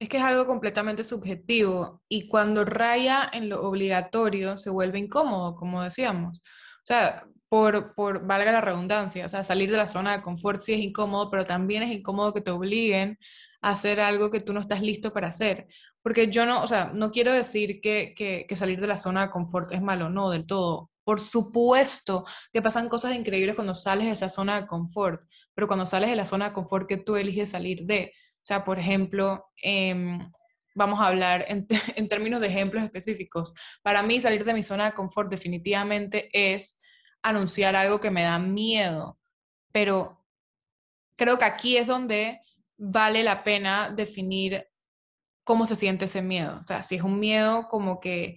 Es 0.00 0.08
que 0.08 0.16
es 0.16 0.24
algo 0.24 0.48
completamente 0.48 1.04
subjetivo 1.04 2.02
y 2.08 2.26
cuando 2.26 2.64
raya 2.64 3.30
en 3.32 3.48
lo 3.48 3.62
obligatorio 3.62 4.56
se 4.56 4.70
vuelve 4.70 4.98
incómodo, 4.98 5.54
como 5.54 5.84
decíamos. 5.84 6.38
O 6.38 6.86
sea, 6.86 7.28
por, 7.50 7.94
por, 7.94 8.26
valga 8.26 8.52
la 8.52 8.60
redundancia, 8.60 9.26
o 9.26 9.28
sea, 9.28 9.42
salir 9.42 9.72
de 9.72 9.76
la 9.76 9.88
zona 9.88 10.16
de 10.16 10.22
confort 10.22 10.60
sí 10.60 10.72
es 10.72 10.78
incómodo, 10.80 11.30
pero 11.30 11.46
también 11.46 11.82
es 11.82 11.90
incómodo 11.90 12.32
que 12.32 12.40
te 12.40 12.52
obliguen 12.52 13.18
a 13.60 13.72
hacer 13.72 13.98
algo 14.00 14.30
que 14.30 14.40
tú 14.40 14.52
no 14.52 14.60
estás 14.60 14.80
listo 14.80 15.12
para 15.12 15.28
hacer. 15.28 15.66
Porque 16.00 16.28
yo 16.30 16.46
no, 16.46 16.62
o 16.62 16.68
sea, 16.68 16.92
no 16.94 17.10
quiero 17.10 17.32
decir 17.32 17.80
que, 17.80 18.14
que, 18.16 18.46
que 18.48 18.56
salir 18.56 18.80
de 18.80 18.86
la 18.86 18.96
zona 18.96 19.22
de 19.22 19.30
confort 19.30 19.72
es 19.72 19.82
malo, 19.82 20.08
no, 20.08 20.30
del 20.30 20.46
todo. 20.46 20.92
Por 21.02 21.18
supuesto 21.18 22.24
que 22.52 22.62
pasan 22.62 22.88
cosas 22.88 23.16
increíbles 23.16 23.56
cuando 23.56 23.74
sales 23.74 24.06
de 24.06 24.12
esa 24.12 24.30
zona 24.30 24.60
de 24.60 24.68
confort, 24.68 25.22
pero 25.52 25.66
cuando 25.66 25.86
sales 25.86 26.08
de 26.08 26.16
la 26.16 26.24
zona 26.24 26.48
de 26.50 26.54
confort 26.54 26.88
que 26.88 26.98
tú 26.98 27.16
eliges 27.16 27.50
salir 27.50 27.84
de, 27.84 28.12
o 28.14 28.46
sea, 28.46 28.62
por 28.62 28.78
ejemplo, 28.78 29.46
eh, 29.60 30.20
vamos 30.76 31.00
a 31.00 31.08
hablar 31.08 31.46
en, 31.48 31.66
en, 31.96 32.08
términos 32.08 32.40
de 32.40 32.46
ejemplos 32.46 32.84
específicos. 32.84 33.54
Para 33.82 34.04
mí 34.04 34.20
salir 34.20 34.44
de 34.44 34.54
mi 34.54 34.62
zona 34.62 34.84
de 34.84 34.92
confort 34.92 35.28
definitivamente 35.28 36.30
es 36.32 36.80
anunciar 37.22 37.76
algo 37.76 38.00
que 38.00 38.10
me 38.10 38.22
da 38.22 38.38
miedo, 38.38 39.18
pero 39.72 40.24
creo 41.16 41.38
que 41.38 41.44
aquí 41.44 41.76
es 41.76 41.86
donde 41.86 42.40
vale 42.76 43.22
la 43.22 43.44
pena 43.44 43.90
definir 43.90 44.66
cómo 45.44 45.66
se 45.66 45.76
siente 45.76 46.06
ese 46.06 46.22
miedo. 46.22 46.58
O 46.60 46.66
sea, 46.66 46.82
si 46.82 46.96
es 46.96 47.02
un 47.02 47.18
miedo 47.18 47.68
como 47.68 48.00
que 48.00 48.36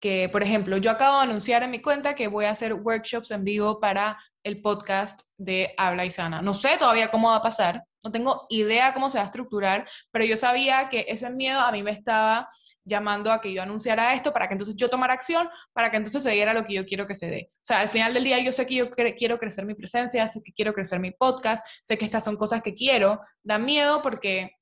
que, 0.00 0.28
por 0.28 0.42
ejemplo, 0.42 0.76
yo 0.76 0.90
acabo 0.90 1.16
de 1.16 1.24
anunciar 1.24 1.62
en 1.62 1.70
mi 1.70 1.82
cuenta 1.82 2.14
que 2.14 2.28
voy 2.28 2.44
a 2.44 2.50
hacer 2.50 2.72
workshops 2.72 3.30
en 3.30 3.44
vivo 3.44 3.80
para 3.80 4.18
el 4.42 4.62
podcast 4.62 5.22
de 5.36 5.74
Habla 5.76 6.04
y 6.04 6.10
Sana. 6.10 6.40
No 6.40 6.54
sé 6.54 6.76
todavía 6.78 7.10
cómo 7.10 7.30
va 7.30 7.36
a 7.36 7.42
pasar, 7.42 7.82
no 8.02 8.12
tengo 8.12 8.46
idea 8.48 8.94
cómo 8.94 9.10
se 9.10 9.18
va 9.18 9.24
a 9.24 9.26
estructurar, 9.26 9.88
pero 10.10 10.24
yo 10.24 10.36
sabía 10.36 10.88
que 10.88 11.06
ese 11.08 11.30
miedo 11.30 11.60
a 11.60 11.72
mí 11.72 11.82
me 11.82 11.90
estaba 11.90 12.48
llamando 12.84 13.30
a 13.30 13.40
que 13.40 13.52
yo 13.52 13.62
anunciara 13.62 14.14
esto 14.14 14.32
para 14.32 14.48
que 14.48 14.54
entonces 14.54 14.74
yo 14.74 14.88
tomara 14.88 15.12
acción, 15.14 15.48
para 15.72 15.90
que 15.90 15.98
entonces 15.98 16.22
se 16.22 16.30
diera 16.30 16.54
lo 16.54 16.64
que 16.64 16.74
yo 16.74 16.86
quiero 16.86 17.06
que 17.06 17.14
se 17.14 17.28
dé. 17.28 17.50
O 17.52 17.60
sea, 17.60 17.80
al 17.80 17.88
final 17.88 18.14
del 18.14 18.24
día 18.24 18.38
yo 18.38 18.50
sé 18.50 18.66
que 18.66 18.74
yo 18.74 18.90
quiero 18.90 19.38
crecer 19.38 19.66
mi 19.66 19.74
presencia, 19.74 20.26
sé 20.26 20.40
que 20.44 20.52
quiero 20.52 20.72
crecer 20.72 20.98
mi 20.98 21.10
podcast, 21.10 21.66
sé 21.82 21.98
que 21.98 22.06
estas 22.06 22.24
son 22.24 22.36
cosas 22.36 22.62
que 22.62 22.72
quiero. 22.72 23.20
Da 23.42 23.58
miedo 23.58 24.00
porque 24.02 24.57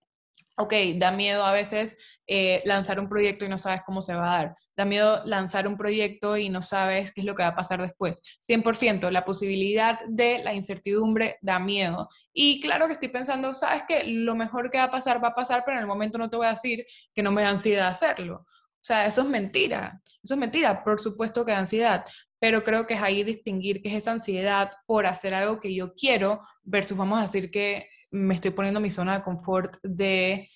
ok, 0.56 0.72
da 0.96 1.12
miedo 1.12 1.44
a 1.44 1.52
veces 1.52 1.98
eh, 2.26 2.62
lanzar 2.64 2.98
un 2.98 3.08
proyecto 3.08 3.44
y 3.44 3.48
no 3.48 3.58
sabes 3.58 3.82
cómo 3.84 4.02
se 4.02 4.14
va 4.14 4.34
a 4.34 4.38
dar. 4.38 4.56
Da 4.76 4.84
miedo 4.84 5.22
lanzar 5.24 5.68
un 5.68 5.76
proyecto 5.76 6.36
y 6.36 6.48
no 6.48 6.62
sabes 6.62 7.12
qué 7.12 7.20
es 7.20 7.26
lo 7.26 7.34
que 7.34 7.42
va 7.42 7.50
a 7.50 7.54
pasar 7.54 7.80
después. 7.80 8.22
100%, 8.40 9.10
la 9.10 9.24
posibilidad 9.24 10.00
de 10.06 10.38
la 10.42 10.54
incertidumbre 10.54 11.38
da 11.40 11.58
miedo. 11.58 12.08
Y 12.32 12.60
claro 12.60 12.86
que 12.86 12.94
estoy 12.94 13.08
pensando, 13.08 13.54
sabes 13.54 13.84
que 13.86 14.04
lo 14.04 14.34
mejor 14.34 14.70
que 14.70 14.78
va 14.78 14.84
a 14.84 14.90
pasar 14.90 15.22
va 15.22 15.28
a 15.28 15.34
pasar, 15.34 15.62
pero 15.64 15.76
en 15.76 15.82
el 15.82 15.88
momento 15.88 16.18
no 16.18 16.28
te 16.28 16.36
voy 16.36 16.46
a 16.46 16.50
decir 16.50 16.84
que 17.14 17.22
no 17.22 17.32
me 17.32 17.42
da 17.42 17.50
ansiedad 17.50 17.88
hacerlo. 17.88 18.46
O 18.46 18.84
sea, 18.86 19.06
eso 19.06 19.22
es 19.22 19.28
mentira. 19.28 20.00
Eso 20.22 20.34
es 20.34 20.40
mentira. 20.40 20.82
Por 20.84 21.00
supuesto 21.00 21.44
que 21.44 21.52
da 21.52 21.58
ansiedad. 21.58 22.04
Pero 22.38 22.64
creo 22.64 22.86
que 22.86 22.94
es 22.94 23.02
ahí 23.02 23.24
distinguir 23.24 23.82
qué 23.82 23.88
es 23.88 23.94
esa 23.96 24.12
ansiedad 24.12 24.72
por 24.86 25.06
hacer 25.06 25.34
algo 25.34 25.60
que 25.60 25.74
yo 25.74 25.94
quiero 25.94 26.40
versus 26.62 26.96
vamos 26.96 27.18
a 27.18 27.22
decir 27.22 27.50
que 27.50 27.88
me 28.10 28.34
estoy 28.34 28.50
poniendo 28.50 28.80
mi 28.80 28.90
zona 28.90 29.18
de 29.18 29.24
confort 29.24 29.76
de 29.82 30.48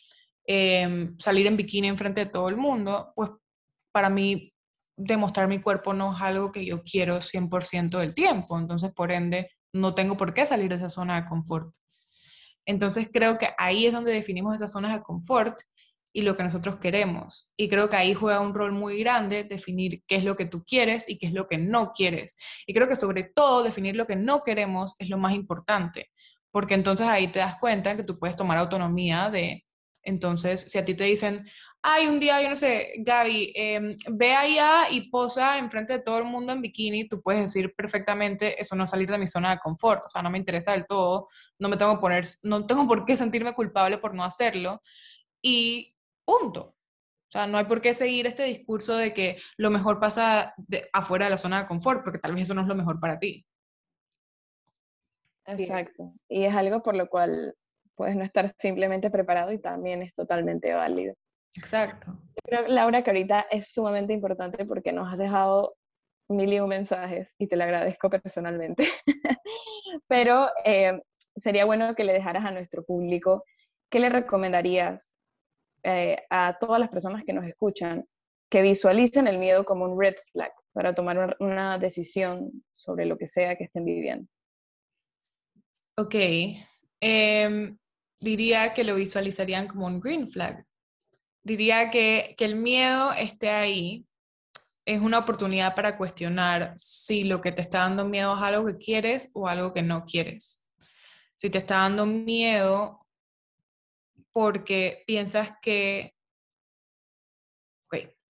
em, 0.44 1.16
salir 1.16 1.46
en 1.46 1.56
bikini 1.56 1.88
enfrente 1.88 2.24
de 2.24 2.30
todo 2.30 2.48
el 2.48 2.56
mundo, 2.56 3.12
pues 3.14 3.30
para 3.92 4.10
mí 4.10 4.52
demostrar 4.96 5.48
mi 5.48 5.60
cuerpo 5.60 5.92
no 5.92 6.14
es 6.14 6.22
algo 6.22 6.52
que 6.52 6.64
yo 6.64 6.82
quiero 6.82 7.20
100% 7.20 7.98
del 7.98 8.14
tiempo. 8.14 8.58
Entonces, 8.58 8.92
por 8.92 9.10
ende, 9.12 9.50
no 9.72 9.94
tengo 9.94 10.16
por 10.16 10.34
qué 10.34 10.46
salir 10.46 10.68
de 10.70 10.76
esa 10.76 10.88
zona 10.88 11.20
de 11.20 11.28
confort. 11.28 11.72
Entonces, 12.66 13.08
creo 13.12 13.38
que 13.38 13.48
ahí 13.58 13.86
es 13.86 13.92
donde 13.92 14.12
definimos 14.12 14.54
esas 14.54 14.72
zonas 14.72 14.92
de 14.92 15.02
confort 15.02 15.60
y 16.12 16.22
lo 16.22 16.34
que 16.34 16.42
nosotros 16.42 16.78
queremos. 16.78 17.52
Y 17.56 17.68
creo 17.68 17.88
que 17.88 17.96
ahí 17.96 18.14
juega 18.14 18.40
un 18.40 18.54
rol 18.54 18.72
muy 18.72 18.98
grande 18.98 19.44
definir 19.44 20.02
qué 20.06 20.16
es 20.16 20.24
lo 20.24 20.36
que 20.36 20.44
tú 20.44 20.64
quieres 20.64 21.08
y 21.08 21.18
qué 21.18 21.28
es 21.28 21.32
lo 21.32 21.46
que 21.46 21.58
no 21.58 21.92
quieres. 21.92 22.36
Y 22.66 22.74
creo 22.74 22.88
que 22.88 22.96
sobre 22.96 23.24
todo 23.24 23.62
definir 23.62 23.96
lo 23.96 24.06
que 24.06 24.16
no 24.16 24.42
queremos 24.42 24.96
es 24.98 25.08
lo 25.08 25.18
más 25.18 25.34
importante, 25.34 26.10
porque 26.50 26.74
entonces 26.74 27.06
ahí 27.06 27.28
te 27.28 27.38
das 27.38 27.58
cuenta 27.58 27.96
que 27.96 28.04
tú 28.04 28.18
puedes 28.18 28.36
tomar 28.36 28.58
autonomía 28.58 29.30
de, 29.30 29.64
entonces, 30.02 30.62
si 30.62 30.78
a 30.78 30.84
ti 30.84 30.94
te 30.94 31.04
dicen, 31.04 31.46
ay, 31.82 32.06
un 32.06 32.20
día, 32.20 32.42
yo 32.42 32.48
no 32.48 32.56
sé, 32.56 32.92
Gaby, 32.98 33.52
em, 33.54 33.96
ve 34.10 34.32
allá 34.34 34.90
y 34.90 35.10
posa 35.10 35.58
enfrente 35.58 35.92
de 35.94 35.98
todo 36.00 36.18
el 36.18 36.24
mundo 36.24 36.52
en 36.52 36.62
bikini, 36.62 37.08
tú 37.08 37.20
puedes 37.22 37.42
decir 37.42 37.74
perfectamente, 37.76 38.60
eso 38.60 38.74
no 38.76 38.86
salir 38.86 39.10
de 39.10 39.18
mi 39.18 39.28
zona 39.28 39.50
de 39.50 39.58
confort, 39.58 40.04
o 40.06 40.08
sea, 40.08 40.22
no 40.22 40.30
me 40.30 40.38
interesa 40.38 40.72
del 40.72 40.86
todo, 40.86 41.28
no 41.58 41.68
me 41.68 41.76
tengo 41.76 42.00
poner, 42.00 42.26
no 42.42 42.64
tengo 42.66 42.86
por 42.86 43.04
qué 43.04 43.16
sentirme 43.16 43.54
culpable 43.54 43.98
por 43.98 44.14
no 44.14 44.24
hacerlo. 44.24 44.82
Y 45.42 45.94
Punto. 46.30 46.76
O 47.28 47.32
sea, 47.32 47.46
no 47.46 47.58
hay 47.58 47.64
por 47.64 47.80
qué 47.80 47.94
seguir 47.94 48.26
este 48.26 48.44
discurso 48.44 48.96
de 48.96 49.12
que 49.12 49.38
lo 49.56 49.70
mejor 49.70 49.98
pasa 49.98 50.54
afuera 50.92 51.26
de 51.26 51.30
la 51.30 51.38
zona 51.38 51.62
de 51.62 51.68
confort, 51.68 52.02
porque 52.04 52.18
tal 52.18 52.34
vez 52.34 52.42
eso 52.44 52.54
no 52.54 52.62
es 52.62 52.68
lo 52.68 52.74
mejor 52.74 53.00
para 53.00 53.18
ti. 53.18 53.44
Exacto. 55.58 56.12
Y 56.28 56.44
es 56.44 56.54
algo 56.54 56.82
por 56.82 56.96
lo 56.96 57.08
cual 57.08 57.54
puedes 57.94 58.16
no 58.16 58.24
estar 58.24 58.48
simplemente 58.58 59.10
preparado 59.10 59.52
y 59.52 59.58
también 59.58 60.02
es 60.02 60.14
totalmente 60.14 60.72
válido. 60.72 61.14
Exacto. 61.56 62.12
Yo 62.12 62.40
creo, 62.44 62.68
Laura, 62.68 63.02
que 63.02 63.10
ahorita 63.10 63.46
es 63.50 63.72
sumamente 63.72 64.12
importante 64.12 64.64
porque 64.64 64.92
nos 64.92 65.12
has 65.12 65.18
dejado 65.18 65.74
mil 66.28 66.52
y 66.52 66.60
un 66.60 66.68
mensajes 66.68 67.34
y 67.38 67.48
te 67.48 67.56
lo 67.56 67.64
agradezco 67.64 68.08
personalmente. 68.08 68.84
Pero 70.08 70.48
eh, 70.64 71.00
sería 71.36 71.64
bueno 71.64 71.94
que 71.94 72.04
le 72.04 72.12
dejaras 72.12 72.44
a 72.44 72.52
nuestro 72.52 72.84
público, 72.84 73.44
¿qué 73.90 73.98
le 73.98 74.08
recomendarías 74.08 75.16
eh, 75.82 76.18
a 76.28 76.56
todas 76.58 76.78
las 76.78 76.90
personas 76.90 77.24
que 77.24 77.32
nos 77.32 77.46
escuchan 77.46 78.04
que 78.50 78.62
visualicen 78.62 79.26
el 79.28 79.38
miedo 79.38 79.64
como 79.64 79.84
un 79.84 79.98
red 79.98 80.14
flag 80.32 80.52
para 80.72 80.94
tomar 80.94 81.36
una 81.40 81.78
decisión 81.78 82.50
sobre 82.74 83.06
lo 83.06 83.16
que 83.16 83.28
sea 83.28 83.56
que 83.56 83.64
estén 83.64 83.84
viviendo. 83.84 84.28
Ok, 86.00 86.14
em, 87.00 87.76
diría 88.20 88.72
que 88.72 88.84
lo 88.84 88.94
visualizarían 88.94 89.68
como 89.68 89.86
un 89.86 90.00
green 90.00 90.30
flag. 90.30 90.64
Diría 91.42 91.90
que, 91.90 92.34
que 92.38 92.46
el 92.46 92.56
miedo 92.56 93.12
esté 93.12 93.50
ahí 93.50 94.06
es 94.86 94.98
una 95.02 95.18
oportunidad 95.18 95.74
para 95.74 95.98
cuestionar 95.98 96.72
si 96.76 97.24
lo 97.24 97.42
que 97.42 97.52
te 97.52 97.60
está 97.60 97.80
dando 97.80 98.06
miedo 98.06 98.34
es 98.34 98.42
algo 98.42 98.66
que 98.66 98.78
quieres 98.78 99.30
o 99.34 99.46
algo 99.46 99.74
que 99.74 99.82
no 99.82 100.06
quieres. 100.06 100.72
Si 101.36 101.50
te 101.50 101.58
está 101.58 101.80
dando 101.80 102.06
miedo 102.06 103.06
porque 104.32 105.04
piensas 105.06 105.52
que, 105.60 106.14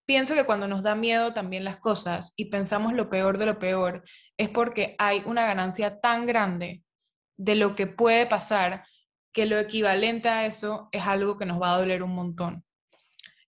pienso 0.06 0.34
que 0.34 0.44
cuando 0.44 0.66
nos 0.66 0.82
da 0.82 0.96
miedo 0.96 1.32
también 1.32 1.62
las 1.62 1.76
cosas 1.76 2.34
y 2.36 2.46
pensamos 2.46 2.94
lo 2.94 3.08
peor 3.08 3.38
de 3.38 3.46
lo 3.46 3.60
peor, 3.60 4.02
es 4.36 4.48
porque 4.48 4.96
hay 4.98 5.22
una 5.24 5.46
ganancia 5.46 6.00
tan 6.00 6.26
grande 6.26 6.82
de 7.40 7.54
lo 7.54 7.74
que 7.74 7.86
puede 7.86 8.26
pasar 8.26 8.84
que 9.32 9.46
lo 9.46 9.58
equivalente 9.58 10.28
a 10.28 10.44
eso 10.44 10.90
es 10.92 11.06
algo 11.06 11.38
que 11.38 11.46
nos 11.46 11.60
va 11.60 11.72
a 11.72 11.78
doler 11.78 12.02
un 12.02 12.14
montón. 12.14 12.64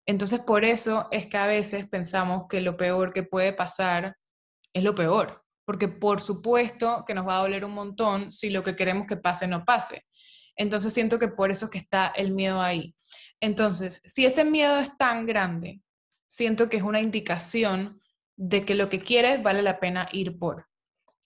Entonces, 0.06 0.40
por 0.40 0.64
eso 0.64 1.08
es 1.10 1.26
que 1.26 1.36
a 1.36 1.46
veces 1.46 1.86
pensamos 1.88 2.46
que 2.48 2.62
lo 2.62 2.78
peor 2.78 3.12
que 3.12 3.22
puede 3.22 3.52
pasar 3.52 4.16
es 4.72 4.82
lo 4.82 4.94
peor, 4.94 5.44
porque 5.66 5.88
por 5.88 6.22
supuesto 6.22 7.04
que 7.06 7.12
nos 7.12 7.28
va 7.28 7.36
a 7.36 7.40
doler 7.42 7.66
un 7.66 7.72
montón 7.72 8.32
si 8.32 8.48
lo 8.48 8.64
que 8.64 8.74
queremos 8.74 9.06
que 9.06 9.18
pase 9.18 9.46
no 9.46 9.62
pase. 9.64 10.06
Entonces 10.56 10.94
siento 10.94 11.18
que 11.18 11.28
por 11.28 11.50
eso 11.50 11.68
que 11.68 11.78
está 11.78 12.08
el 12.16 12.32
miedo 12.32 12.62
ahí. 12.62 12.94
Entonces, 13.40 14.00
si 14.06 14.24
ese 14.24 14.44
miedo 14.44 14.78
es 14.78 14.96
tan 14.96 15.26
grande, 15.26 15.82
siento 16.26 16.70
que 16.70 16.78
es 16.78 16.82
una 16.82 17.02
indicación 17.02 18.00
de 18.36 18.64
que 18.64 18.74
lo 18.74 18.88
que 18.88 19.00
quieres 19.00 19.42
vale 19.42 19.60
la 19.62 19.78
pena 19.78 20.08
ir 20.12 20.38
por. 20.38 20.66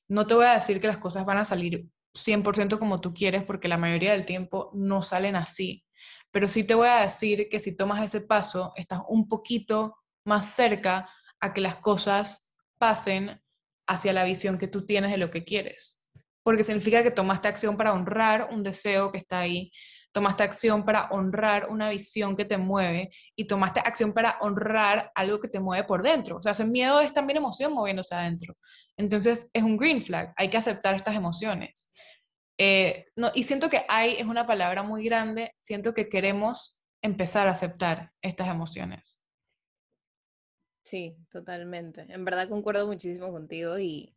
No 0.09 0.27
te 0.27 0.35
voy 0.35 0.47
a 0.47 0.55
decir 0.55 0.81
que 0.81 0.89
las 0.89 0.99
cosas 0.99 1.25
van 1.25 1.39
a 1.39 1.45
salir 1.45 1.89
100% 2.17 2.79
como 2.79 3.01
tú 3.01 3.15
quieres, 3.15 3.45
porque 3.45 3.69
la 3.69 3.79
mayoría 3.79 4.13
del 4.13 4.27
tiempo 4.27 4.71
no 4.75 5.03
salen 5.03 5.37
así. 5.37 5.85
Pero 6.31 6.49
sí 6.49 6.65
te 6.65 6.75
voy 6.75 6.89
a 6.89 7.03
decir 7.03 7.49
que 7.49 7.61
si 7.61 7.77
tomas 7.77 8.05
ese 8.05 8.27
paso, 8.27 8.73
estás 8.77 9.01
un 9.09 9.29
poquito 9.29 9.97
más 10.25 10.47
cerca 10.47 11.09
a 11.41 11.53
que 11.53 11.61
las 11.61 11.77
cosas 11.77 12.57
pasen 12.79 13.41
hacia 13.87 14.13
la 14.13 14.25
visión 14.25 14.59
que 14.59 14.69
tú 14.69 14.85
tienes 14.85 15.13
de 15.13 15.19
lo 15.19 15.31
que 15.31 15.45
quieres 15.45 16.07
porque 16.47 16.63
significa 16.63 17.03
que 17.03 17.11
tomaste 17.11 17.49
acción 17.49 17.77
para 17.77 17.93
honrar 17.93 18.51
un 18.53 18.63
deseo 18.63 19.11
que 19.11 19.19
está 19.19 19.41
ahí, 19.41 19.73
tomaste 20.17 20.45
acción 20.45 20.83
para 20.83 21.11
honrar 21.11 21.69
una 21.69 21.91
visión 21.91 22.35
que 22.35 22.47
te 22.47 22.57
mueve 22.57 23.11
y 23.37 23.47
tomaste 23.47 23.81
acción 23.81 24.15
para 24.15 24.39
honrar 24.41 25.13
algo 25.15 25.39
que 25.39 25.47
te 25.47 25.61
mueve 25.61 25.85
por 25.85 26.03
dentro. 26.03 26.39
O 26.39 26.43
sea, 26.43 26.53
ese 26.53 26.65
miedo 26.65 27.03
es 27.03 27.13
también 27.13 27.37
emoción 27.37 27.75
moviéndose 27.75 28.15
adentro. 28.15 28.57
Entonces, 28.97 29.51
es 29.53 29.63
un 29.63 29.77
green 29.77 30.01
flag, 30.01 30.33
hay 30.39 30.49
que 30.49 30.57
aceptar 30.57 30.95
estas 30.95 31.15
emociones. 31.15 31.93
Eh, 32.57 33.05
no, 33.15 33.31
y 33.35 33.45
siento 33.45 33.69
que 33.69 33.85
hay 33.91 34.15
es 34.15 34.25
una 34.25 34.47
palabra 34.47 34.83
muy 34.83 35.05
grande, 35.05 35.53
siento 35.61 35.93
que 35.93 36.09
queremos 36.09 36.83
empezar 37.03 37.47
a 37.47 37.51
aceptar 37.51 38.11
estas 38.23 38.49
emociones. 38.49 39.21
Sí, 40.87 41.15
totalmente. 41.29 42.07
En 42.09 42.25
verdad 42.25 42.49
concuerdo 42.49 42.87
muchísimo 42.87 43.31
contigo 43.33 43.79
y 43.79 44.15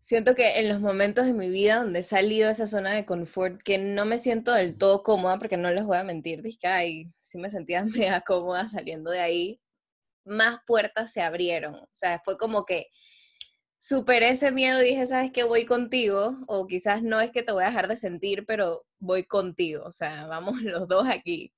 Siento 0.00 0.34
que 0.34 0.58
en 0.58 0.68
los 0.68 0.80
momentos 0.80 1.26
de 1.26 1.32
mi 1.32 1.50
vida 1.50 1.82
donde 1.82 2.00
he 2.00 2.02
salido 2.02 2.46
de 2.46 2.52
esa 2.52 2.66
zona 2.66 2.92
de 2.92 3.04
confort, 3.04 3.60
que 3.62 3.78
no 3.78 4.04
me 4.04 4.18
siento 4.18 4.52
del 4.52 4.78
todo 4.78 5.02
cómoda, 5.02 5.38
porque 5.38 5.56
no 5.56 5.70
les 5.70 5.84
voy 5.84 5.98
a 5.98 6.04
mentir, 6.04 6.42
dije, 6.42 6.66
ay, 6.66 7.12
sí 7.20 7.38
me 7.38 7.50
sentía 7.50 7.84
mega 7.84 8.20
cómoda 8.22 8.68
saliendo 8.68 9.10
de 9.10 9.20
ahí, 9.20 9.60
más 10.24 10.60
puertas 10.66 11.12
se 11.12 11.22
abrieron. 11.22 11.74
O 11.74 11.88
sea, 11.92 12.20
fue 12.24 12.38
como 12.38 12.64
que 12.64 12.86
superé 13.78 14.30
ese 14.30 14.52
miedo 14.52 14.82
y 14.82 14.88
dije, 14.88 15.06
¿sabes 15.06 15.30
qué? 15.32 15.44
Voy 15.44 15.64
contigo, 15.64 16.36
o 16.48 16.66
quizás 16.66 17.02
no 17.02 17.20
es 17.20 17.30
que 17.30 17.42
te 17.42 17.52
voy 17.52 17.64
a 17.64 17.68
dejar 17.68 17.88
de 17.88 17.96
sentir, 17.96 18.44
pero 18.46 18.84
voy 18.98 19.24
contigo, 19.24 19.84
o 19.84 19.92
sea, 19.92 20.26
vamos 20.26 20.56
los 20.62 20.88
dos 20.88 21.08
aquí. 21.08 21.52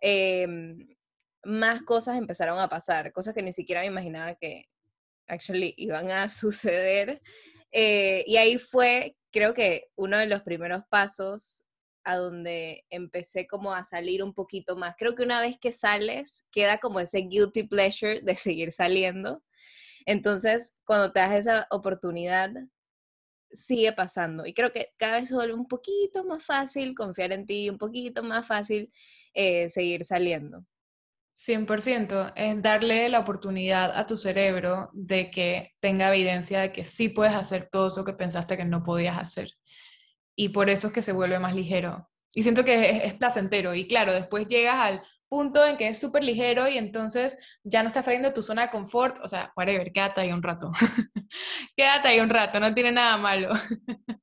Em, 0.00 0.88
más 1.44 1.82
cosas 1.82 2.16
empezaron 2.18 2.58
a 2.58 2.68
pasar, 2.68 3.12
cosas 3.12 3.34
que 3.34 3.42
ni 3.42 3.52
siquiera 3.52 3.80
me 3.82 3.86
imaginaba 3.88 4.34
que 4.34 4.66
actually 5.26 5.74
iban 5.76 6.10
a 6.10 6.28
suceder. 6.30 7.22
Eh, 7.72 8.24
y 8.26 8.36
ahí 8.36 8.58
fue, 8.58 9.16
creo 9.30 9.54
que 9.54 9.90
uno 9.96 10.18
de 10.18 10.26
los 10.26 10.42
primeros 10.42 10.84
pasos 10.90 11.64
a 12.04 12.16
donde 12.16 12.84
empecé 12.90 13.46
como 13.46 13.72
a 13.72 13.84
salir 13.84 14.22
un 14.22 14.34
poquito 14.34 14.76
más. 14.76 14.94
Creo 14.98 15.14
que 15.14 15.22
una 15.22 15.40
vez 15.40 15.58
que 15.58 15.72
sales, 15.72 16.44
queda 16.50 16.78
como 16.78 17.00
ese 17.00 17.18
guilty 17.20 17.64
pleasure 17.64 18.20
de 18.22 18.36
seguir 18.36 18.72
saliendo. 18.72 19.42
Entonces, 20.06 20.78
cuando 20.84 21.12
te 21.12 21.20
das 21.20 21.34
esa 21.36 21.66
oportunidad, 21.70 22.50
sigue 23.52 23.92
pasando. 23.92 24.46
Y 24.46 24.54
creo 24.54 24.72
que 24.72 24.92
cada 24.96 25.20
vez 25.20 25.28
se 25.28 25.34
vuelve 25.34 25.54
un 25.54 25.68
poquito 25.68 26.24
más 26.24 26.44
fácil 26.44 26.94
confiar 26.94 27.32
en 27.32 27.46
ti, 27.46 27.70
un 27.70 27.78
poquito 27.78 28.22
más 28.22 28.46
fácil 28.46 28.92
eh, 29.34 29.70
seguir 29.70 30.04
saliendo. 30.04 30.64
100%, 31.34 32.32
es 32.36 32.62
darle 32.62 33.08
la 33.08 33.20
oportunidad 33.20 33.96
a 33.96 34.06
tu 34.06 34.16
cerebro 34.16 34.90
de 34.92 35.30
que 35.30 35.72
tenga 35.80 36.14
evidencia 36.14 36.60
de 36.60 36.72
que 36.72 36.84
sí 36.84 37.08
puedes 37.08 37.34
hacer 37.34 37.68
todo 37.70 37.88
eso 37.88 38.04
que 38.04 38.12
pensaste 38.12 38.56
que 38.56 38.64
no 38.64 38.82
podías 38.82 39.18
hacer. 39.18 39.50
Y 40.36 40.50
por 40.50 40.70
eso 40.70 40.88
es 40.88 40.92
que 40.92 41.02
se 41.02 41.12
vuelve 41.12 41.38
más 41.38 41.54
ligero. 41.54 42.08
Y 42.34 42.42
siento 42.42 42.64
que 42.64 43.06
es, 43.06 43.14
placentero. 43.14 43.74
Y 43.74 43.86
claro, 43.86 44.12
después 44.12 44.46
llegas 44.46 44.76
al 44.76 45.02
punto 45.28 45.66
en 45.66 45.76
que 45.76 45.88
es 45.88 45.98
súper 45.98 46.24
ligero 46.24 46.68
y 46.68 46.78
entonces 46.78 47.36
ya 47.62 47.82
no 47.82 47.88
estás 47.88 48.04
saliendo 48.06 48.28
de 48.28 48.34
tu 48.34 48.42
zona 48.42 48.62
de 48.62 48.70
confort. 48.70 49.18
O 49.22 49.28
sea, 49.28 49.52
whatever, 49.56 49.92
quédate 49.92 50.22
ahí 50.22 50.32
un 50.32 50.42
rato. 50.42 50.70
quédate 51.76 52.08
ahí 52.08 52.20
un 52.20 52.30
rato, 52.30 52.60
no 52.60 52.72
tiene 52.74 52.92
nada 52.92 53.16
malo. 53.18 53.50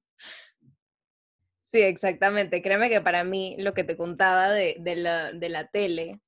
sí, 1.72 1.82
exactamente. 1.82 2.62
Créeme 2.62 2.90
que 2.90 3.02
para 3.02 3.24
mí 3.24 3.56
lo 3.60 3.74
que 3.74 3.84
te 3.84 3.98
contaba 3.98 4.50
de, 4.52 4.76
la, 4.96 5.32
de 5.32 5.50
la 5.50 5.68
tele, 5.68 6.20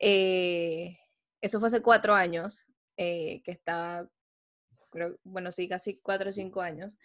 eh, 0.00 0.98
eso 1.40 1.60
fue 1.60 1.68
hace 1.68 1.82
cuatro 1.82 2.14
años, 2.14 2.66
eh, 2.96 3.42
que 3.44 3.52
estaba, 3.52 4.08
bueno, 5.22 5.52
sí, 5.52 5.68
casi 5.68 5.98
cuatro 6.00 6.30
o 6.30 6.32
cinco 6.32 6.62
años. 6.62 6.96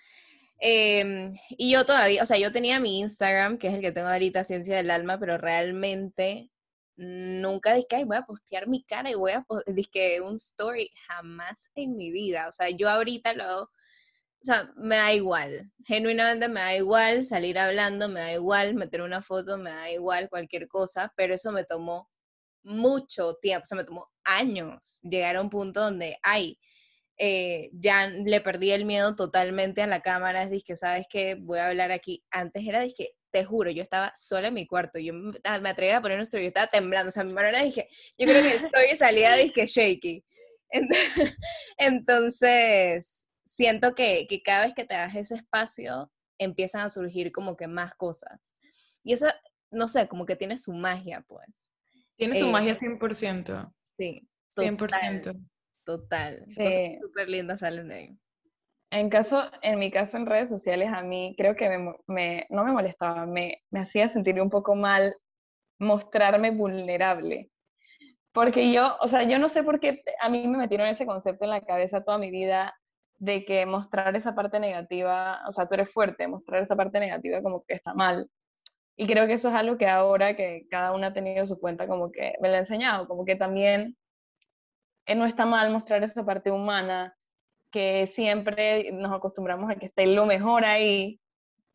Em, 0.60 1.34
y 1.50 1.72
yo 1.72 1.86
todavía, 1.86 2.24
o 2.24 2.26
sea, 2.26 2.38
yo 2.38 2.52
tenía 2.52 2.80
mi 2.80 3.00
Instagram, 3.00 3.58
que 3.58 3.68
es 3.68 3.74
el 3.76 3.82
que 3.82 3.92
tengo 3.92 4.08
ahorita, 4.08 4.44
Ciencia 4.44 4.78
del 4.78 4.92
Alma, 4.92 5.20
pero 5.20 5.38
realmente 5.38 6.50
nunca 6.98 7.74
dije, 7.74 7.88
ay, 7.92 8.04
voy 8.06 8.18
a 8.18 8.22
postear 8.26 8.68
mi 8.68 8.84
cara 8.84 9.12
y 9.12 9.16
voy 9.16 9.34
a 9.34 9.46
dije 9.68 10.22
un 10.22 10.36
story, 10.36 10.90
jamás 11.08 11.70
en 11.76 11.96
mi 11.98 12.12
vida. 12.12 12.48
O 12.48 12.52
sea, 12.54 12.70
yo 12.70 12.90
ahorita 12.90 13.34
lo 13.34 13.44
hago, 13.44 13.64
o 13.64 14.46
sea, 14.46 14.72
me 14.78 14.96
da 14.98 15.14
igual, 15.14 15.72
genuinamente 15.86 16.48
me 16.48 16.62
da 16.62 16.76
igual 16.76 17.26
salir 17.26 17.58
hablando, 17.60 18.10
me 18.10 18.22
da 18.22 18.34
igual 18.34 18.76
meter 18.76 19.02
una 19.02 19.22
foto, 19.24 19.58
me 19.58 19.72
da 19.72 19.92
igual 19.92 20.30
cualquier 20.30 20.68
cosa, 20.68 21.12
pero 21.18 21.34
eso 21.36 21.52
me 21.52 21.66
tomó 21.66 22.10
mucho 22.66 23.36
tiempo, 23.42 23.64
o 23.64 23.66
sea, 23.68 23.78
me 23.78 23.84
tomó 23.86 24.10
años 24.24 25.00
llegar 25.04 25.38
a 25.38 25.42
un 25.42 25.50
punto 25.50 25.82
donde, 25.82 26.18
ay, 26.24 26.60
eh, 27.18 27.70
ya 27.74 28.08
le 28.08 28.42
perdí 28.42 28.72
el 28.72 28.86
miedo 28.86 29.16
totalmente 29.16 29.82
a 29.82 29.88
la 29.88 30.02
cámara, 30.02 30.44
es 30.44 30.64
que, 30.64 30.76
¿sabes 30.76 31.08
que 31.10 31.36
Voy 31.36 31.60
a 31.60 31.68
hablar 31.68 31.92
aquí. 31.92 32.24
Antes 32.32 32.64
era, 32.68 32.82
dije, 32.82 33.12
te 33.32 33.46
juro, 33.46 33.70
yo 33.72 33.82
estaba 33.84 34.12
sola 34.16 34.50
en 34.50 34.54
mi 34.56 34.68
cuarto, 34.68 35.00
yo 35.00 35.14
me 35.14 35.38
ah, 35.46 35.56
atreví 35.66 35.92
a 35.94 36.02
poner 36.02 36.18
un 36.18 36.24
story, 36.24 36.44
yo 36.44 36.48
estaba 36.50 36.68
temblando, 36.68 37.10
o 37.10 37.12
sea, 37.12 37.24
mi 37.24 37.34
mano 37.34 37.48
era, 37.50 37.64
dije, 37.64 37.90
yo 38.18 38.28
creo 38.28 38.42
que 38.42 38.52
el 38.52 38.66
story 38.66 38.96
salía, 38.96 39.36
dije, 39.36 39.66
shaky. 39.66 40.26
Ent- 40.72 40.90
Entonces, 41.78 43.28
siento 43.46 43.94
que, 43.96 44.28
que 44.28 44.42
cada 44.42 44.66
vez 44.66 44.74
que 44.74 44.86
te 44.86 44.96
das 44.96 45.16
ese 45.16 45.36
espacio, 45.36 46.12
empiezan 46.38 46.82
a 46.82 46.90
surgir 46.90 47.32
como 47.32 47.56
que 47.56 47.68
más 47.68 47.96
cosas. 47.96 48.54
Y 49.04 49.14
eso, 49.14 49.28
no 49.72 49.88
sé, 49.88 50.08
como 50.08 50.26
que 50.26 50.36
tiene 50.36 50.58
su 50.58 50.74
magia, 50.74 51.24
pues. 51.28 51.65
Tiene 52.18 52.36
su 52.36 52.48
Eh, 52.48 52.52
magia 52.52 52.76
100%. 52.76 53.74
Sí. 53.98 54.28
100%. 54.52 55.34
Total. 55.86 56.44
Sí. 56.48 56.64
Cosas 56.64 56.82
súper 57.02 57.30
lindas 57.30 57.60
salen 57.60 57.88
de 57.90 57.96
ahí. 57.96 58.18
En 58.92 59.10
caso, 59.10 59.44
en 59.62 59.80
mi 59.80 59.92
caso 59.92 60.18
en 60.18 60.26
redes 60.26 60.50
sociales, 60.50 60.90
a 60.94 61.02
mí 61.04 61.36
creo 61.38 61.56
que 61.56 61.70
me 61.70 61.96
me- 62.08 62.46
no 62.50 62.64
me 62.64 62.72
molestaba, 62.72 63.26
me, 63.26 63.62
me 63.70 63.82
hacía 63.82 64.08
sentir 64.10 64.40
un 64.42 64.50
poco 64.50 64.76
mal 64.76 65.14
mostrarme 65.80 66.52
vulnerable. 66.52 67.52
Porque 68.32 68.72
yo, 68.72 68.98
o 69.02 69.08
sea, 69.08 69.24
yo 69.24 69.40
no 69.40 69.50
sé 69.50 69.64
por 69.64 69.80
qué 69.80 70.02
a 70.22 70.30
mí 70.30 70.48
me 70.48 70.58
metieron 70.58 70.88
ese 70.88 71.06
concepto 71.06 71.46
en 71.46 71.52
la 71.52 71.62
cabeza 71.62 72.04
toda 72.04 72.18
mi 72.18 72.32
vida 72.32 72.74
de 73.18 73.46
que 73.46 73.66
mostrar 73.66 74.16
esa 74.16 74.36
parte 74.36 74.60
negativa, 74.60 75.42
o 75.48 75.52
sea, 75.52 75.68
tú 75.68 75.74
eres 75.76 75.90
fuerte, 75.92 76.28
mostrar 76.28 76.62
esa 76.64 76.76
parte 76.76 77.00
negativa 77.00 77.42
como 77.42 77.64
que 77.66 77.76
está 77.76 77.94
mal. 77.94 78.30
Y 78.98 79.08
creo 79.08 79.28
que 79.28 79.34
eso 79.34 79.50
es 79.50 79.56
algo 79.56 79.78
que 79.78 79.88
ahora 79.88 80.36
que 80.36 80.68
cada 80.70 80.94
uno 80.94 81.08
ha 81.08 81.14
tenido 81.14 81.46
su 81.46 81.60
cuenta, 81.60 81.88
como 81.88 82.12
que 82.12 82.34
me 82.42 82.50
lo 82.50 82.56
ha 82.56 82.60
enseñado, 82.60 83.08
como 83.08 83.26
que 83.26 83.36
también 83.36 83.98
eh, 85.06 85.16
no 85.16 85.26
está 85.26 85.46
mal 85.46 85.72
mostrar 85.72 86.04
esa 86.04 86.26
parte 86.26 86.52
humana, 86.52 87.16
que 87.72 88.08
siempre 88.08 88.92
nos 88.94 89.12
acostumbramos 89.14 89.70
a 89.70 89.76
que 89.76 89.88
esté 89.88 90.06
lo 90.08 90.26
mejor 90.26 90.66
ahí. 90.66 91.20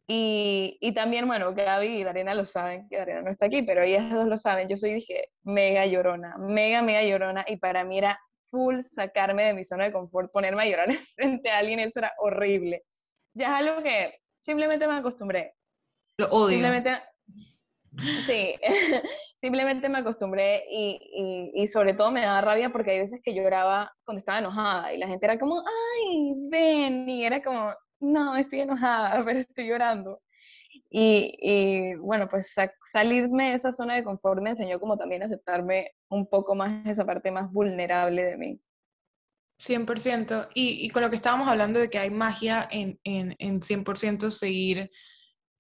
Y, 0.09 0.79
y 0.81 0.93
también, 0.95 1.27
bueno, 1.29 1.55
Gaby 1.55 1.87
y 2.01 2.05
Darena 2.05 2.35
lo 2.35 2.47
saben, 2.47 2.89
que 2.89 2.97
Darena 2.97 3.23
no 3.23 3.31
está 3.31 3.47
aquí, 3.47 3.63
pero 3.63 3.83
ellas 3.83 4.11
dos 4.11 4.27
lo 4.27 4.37
saben. 4.39 4.69
Yo 4.69 4.77
soy, 4.77 4.95
dije, 4.95 5.29
mega 5.45 5.87
llorona, 5.87 6.37
mega, 6.39 6.83
mega 6.83 7.03
llorona. 7.05 7.45
Y 7.47 7.59
para 7.59 7.85
mí 7.85 7.99
era 7.99 8.19
full 8.51 8.81
sacarme 8.81 9.45
de 9.45 9.55
mi 9.55 9.65
zona 9.65 9.85
de 9.85 9.93
confort, 9.93 10.33
ponerme 10.33 10.63
a 10.63 10.67
llorar 10.67 10.89
frente 11.15 11.51
a 11.51 11.59
alguien, 11.59 11.81
eso 11.81 12.01
era 12.01 12.13
horrible. 12.19 12.83
Ya 13.35 13.47
es 13.47 13.69
algo 13.69 13.83
que 13.83 14.15
simplemente 14.41 14.87
me 14.89 14.95
acostumbré. 14.97 15.55
Lo 16.19 16.29
odio. 16.31 16.51
Simplemente, 16.51 16.91
sí, 18.27 18.55
simplemente 19.37 19.89
me 19.89 19.99
acostumbré 19.99 20.65
y, 20.71 21.53
y, 21.55 21.67
sobre 21.67 21.95
todo 21.95 22.11
me 22.11 22.23
daba 22.23 22.41
rabia 22.41 22.71
porque 22.71 22.93
hay 22.93 22.99
veces 23.01 23.21
que 23.23 23.35
lloraba 23.35 23.93
cuando 24.05 24.19
estaba 24.19 24.39
enojada 24.39 24.93
y 24.93 24.99
la 24.99 25.07
gente 25.07 25.27
era 25.27 25.39
como, 25.39 25.61
ay, 25.61 26.35
ven, 26.51 27.09
y 27.09 27.25
era 27.25 27.43
como, 27.43 27.73
no, 28.01 28.37
estoy 28.37 28.61
enojada, 28.61 29.23
pero 29.25 29.39
estoy 29.39 29.69
llorando. 29.69 30.21
Y, 30.89 31.37
y 31.41 31.95
bueno, 31.97 32.29
pues 32.29 32.53
sa- 32.53 32.73
salirme 32.93 33.51
de 33.51 33.57
esa 33.57 33.73
zona 33.73 33.95
de 33.95 34.05
confort 34.05 34.41
me 34.43 34.51
enseñó 34.51 34.79
como 34.79 34.97
también 34.97 35.23
aceptarme 35.23 35.93
un 36.09 36.29
poco 36.29 36.55
más 36.55 36.87
esa 36.87 37.05
parte 37.05 37.31
más 37.31 37.51
vulnerable 37.53 38.25
de 38.25 38.37
mí. 38.37 38.61
100%. 39.59 40.49
Y, 40.55 40.87
y 40.87 40.91
con 40.91 41.03
lo 41.03 41.11
que 41.11 41.17
estábamos 41.17 41.49
hablando 41.49 41.81
de 41.81 41.91
que 41.91 41.99
hay 41.99 42.11
magia 42.11 42.67
en, 42.71 42.99
en, 43.05 43.37
en 43.39 43.61
100% 43.61 44.31
seguir 44.31 44.91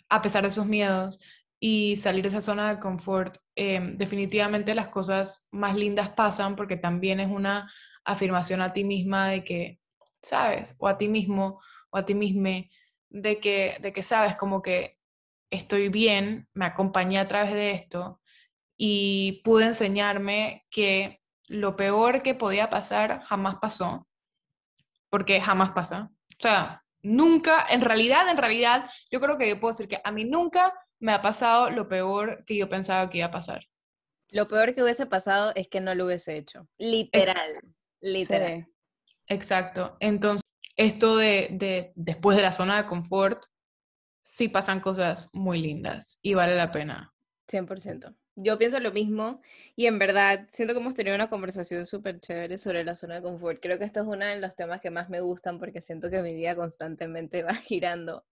a 0.08 0.22
pesar 0.22 0.42
de 0.42 0.48
esos 0.48 0.66
miedos 0.66 1.20
y 1.60 1.96
salir 1.96 2.22
de 2.22 2.30
esa 2.30 2.40
zona 2.40 2.74
de 2.74 2.80
confort, 2.80 3.36
eh, 3.54 3.80
definitivamente 3.94 4.74
las 4.74 4.88
cosas 4.88 5.46
más 5.52 5.76
lindas 5.76 6.08
pasan 6.08 6.56
porque 6.56 6.78
también 6.78 7.20
es 7.20 7.28
una 7.30 7.70
afirmación 8.02 8.62
a 8.62 8.72
ti 8.72 8.82
misma 8.82 9.28
de 9.28 9.44
que, 9.44 9.80
¿sabes? 10.22 10.74
O 10.78 10.88
a 10.88 10.96
ti 10.96 11.06
mismo 11.06 11.60
o 11.90 11.98
a 11.98 12.06
ti 12.06 12.14
misma, 12.14 12.66
de 13.10 13.40
que, 13.40 13.76
de 13.80 13.92
que 13.92 14.02
sabes 14.02 14.36
como 14.36 14.62
que 14.62 14.98
estoy 15.50 15.88
bien, 15.90 16.48
me 16.54 16.64
acompañé 16.64 17.18
a 17.18 17.28
través 17.28 17.52
de 17.52 17.72
esto 17.72 18.20
y 18.76 19.42
pude 19.44 19.66
enseñarme 19.66 20.66
que 20.70 21.20
lo 21.48 21.76
peor 21.76 22.22
que 22.22 22.34
podía 22.34 22.70
pasar 22.70 23.22
jamás 23.24 23.56
pasó, 23.60 24.06
porque 25.10 25.40
jamás 25.40 25.72
pasa. 25.72 26.10
O 26.38 26.42
sea, 26.42 26.84
nunca, 27.02 27.66
en 27.68 27.82
realidad, 27.82 28.28
en 28.30 28.36
realidad, 28.36 28.88
yo 29.10 29.20
creo 29.20 29.36
que 29.36 29.48
yo 29.48 29.60
puedo 29.60 29.72
decir 29.72 29.88
que 29.88 30.00
a 30.02 30.12
mí 30.12 30.24
nunca 30.24 30.72
me 31.00 31.12
ha 31.12 31.22
pasado 31.22 31.70
lo 31.70 31.88
peor 31.88 32.44
que 32.44 32.56
yo 32.56 32.68
pensaba 32.68 33.10
que 33.10 33.18
iba 33.18 33.26
a 33.26 33.32
pasar. 33.32 33.66
Lo 34.28 34.46
peor 34.46 34.74
que 34.74 34.82
hubiese 34.82 35.06
pasado 35.06 35.52
es 35.56 35.68
que 35.68 35.80
no 35.80 35.94
lo 35.94 36.06
hubiese 36.06 36.36
hecho. 36.36 36.68
Literal. 36.78 37.60
Literal. 38.00 38.66
Sí. 38.66 39.12
Exacto. 39.26 39.96
Entonces, 39.98 40.42
esto 40.76 41.16
de, 41.16 41.48
de 41.52 41.92
después 41.96 42.36
de 42.36 42.42
la 42.42 42.52
zona 42.52 42.76
de 42.76 42.86
confort, 42.86 43.44
sí 44.22 44.48
pasan 44.48 44.80
cosas 44.80 45.28
muy 45.32 45.60
lindas 45.60 46.18
y 46.22 46.34
vale 46.34 46.54
la 46.54 46.70
pena. 46.70 47.12
100%. 47.48 48.14
Yo 48.36 48.56
pienso 48.56 48.78
lo 48.78 48.92
mismo 48.92 49.42
y 49.74 49.86
en 49.86 49.98
verdad 49.98 50.48
siento 50.50 50.72
que 50.72 50.80
hemos 50.80 50.94
tenido 50.94 51.16
una 51.16 51.28
conversación 51.28 51.84
súper 51.84 52.20
chévere 52.20 52.56
sobre 52.56 52.84
la 52.84 52.94
zona 52.94 53.16
de 53.16 53.22
confort. 53.22 53.60
Creo 53.60 53.78
que 53.78 53.84
esto 53.84 54.00
es 54.00 54.06
uno 54.06 54.24
de 54.24 54.40
los 54.40 54.54
temas 54.54 54.80
que 54.80 54.90
más 54.90 55.10
me 55.10 55.20
gustan 55.20 55.58
porque 55.58 55.80
siento 55.80 56.10
que 56.10 56.22
mi 56.22 56.34
vida 56.34 56.54
constantemente 56.54 57.42
va 57.42 57.54
girando 57.54 58.24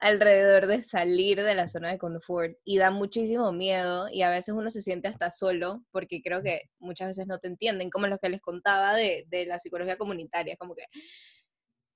alrededor 0.00 0.66
de 0.66 0.82
salir 0.82 1.42
de 1.42 1.54
la 1.54 1.68
zona 1.68 1.90
de 1.90 1.98
confort 1.98 2.56
y 2.64 2.78
da 2.78 2.90
muchísimo 2.90 3.52
miedo 3.52 4.08
y 4.10 4.22
a 4.22 4.30
veces 4.30 4.54
uno 4.54 4.70
se 4.70 4.80
siente 4.80 5.08
hasta 5.08 5.30
solo 5.30 5.84
porque 5.90 6.22
creo 6.22 6.42
que 6.42 6.70
muchas 6.78 7.08
veces 7.08 7.26
no 7.26 7.38
te 7.38 7.48
entienden, 7.48 7.90
como 7.90 8.06
lo 8.06 8.18
que 8.18 8.30
les 8.30 8.40
contaba 8.40 8.94
de, 8.94 9.26
de 9.28 9.44
la 9.46 9.58
psicología 9.58 9.98
comunitaria, 9.98 10.56
como 10.56 10.74
que, 10.74 10.84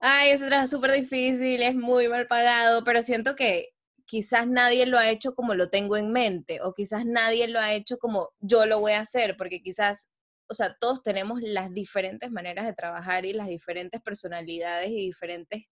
ay, 0.01 0.31
ese 0.31 0.47
trabajo 0.47 0.65
es 0.67 0.71
súper 0.71 0.93
difícil, 0.93 1.63
es 1.63 1.75
muy 1.75 2.09
mal 2.09 2.27
pagado, 2.27 2.85
pero 2.85 3.03
siento 3.03 3.35
que 3.37 3.71
quizás 4.07 4.47
nadie 4.47 4.87
lo 4.87 4.99
ha 4.99 5.09
hecho 5.11 5.35
como 5.35 5.55
lo 5.55 5.71
tengo 5.71 5.97
en 5.97 6.13
mente 6.13 6.61
o 6.63 6.75
quizás 6.75 7.07
nadie 7.07 7.49
lo 7.49 7.59
ha 7.59 7.73
hecho 7.75 7.99
como 7.99 8.31
yo 8.41 8.67
lo 8.67 8.81
voy 8.81 8.93
a 8.93 9.01
hacer, 9.01 9.37
porque 9.39 9.63
quizás, 9.63 10.11
o 10.49 10.55
sea, 10.55 10.77
todos 10.79 11.03
tenemos 11.03 11.41
las 11.43 11.73
diferentes 11.73 12.31
maneras 12.31 12.67
de 12.67 12.75
trabajar 12.75 13.25
y 13.25 13.33
las 13.33 13.49
diferentes 13.49 14.03
personalidades 14.03 14.91
y 14.91 14.97
diferentes 14.97 15.65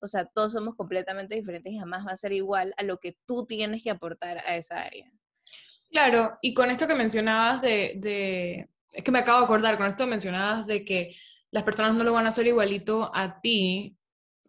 o 0.00 0.06
sea, 0.06 0.24
todos 0.24 0.52
somos 0.52 0.74
completamente 0.76 1.34
diferentes 1.34 1.72
y 1.72 1.78
jamás 1.78 2.06
va 2.06 2.12
a 2.12 2.16
ser 2.16 2.32
igual 2.32 2.74
a 2.76 2.82
lo 2.82 2.98
que 2.98 3.16
tú 3.26 3.46
tienes 3.46 3.82
que 3.82 3.90
aportar 3.90 4.38
a 4.38 4.56
esa 4.56 4.82
área. 4.82 5.10
Claro, 5.90 6.38
y 6.40 6.54
con 6.54 6.70
esto 6.70 6.86
que 6.86 6.94
mencionabas 6.94 7.60
de, 7.62 7.94
de, 7.96 8.68
es 8.92 9.04
que 9.04 9.10
me 9.10 9.18
acabo 9.18 9.40
de 9.40 9.44
acordar, 9.44 9.76
con 9.76 9.86
esto 9.86 10.06
mencionabas 10.06 10.66
de 10.66 10.84
que 10.84 11.16
las 11.50 11.64
personas 11.64 11.94
no 11.94 12.04
lo 12.04 12.12
van 12.12 12.26
a 12.26 12.28
hacer 12.28 12.46
igualito 12.46 13.10
a 13.14 13.40
ti, 13.40 13.96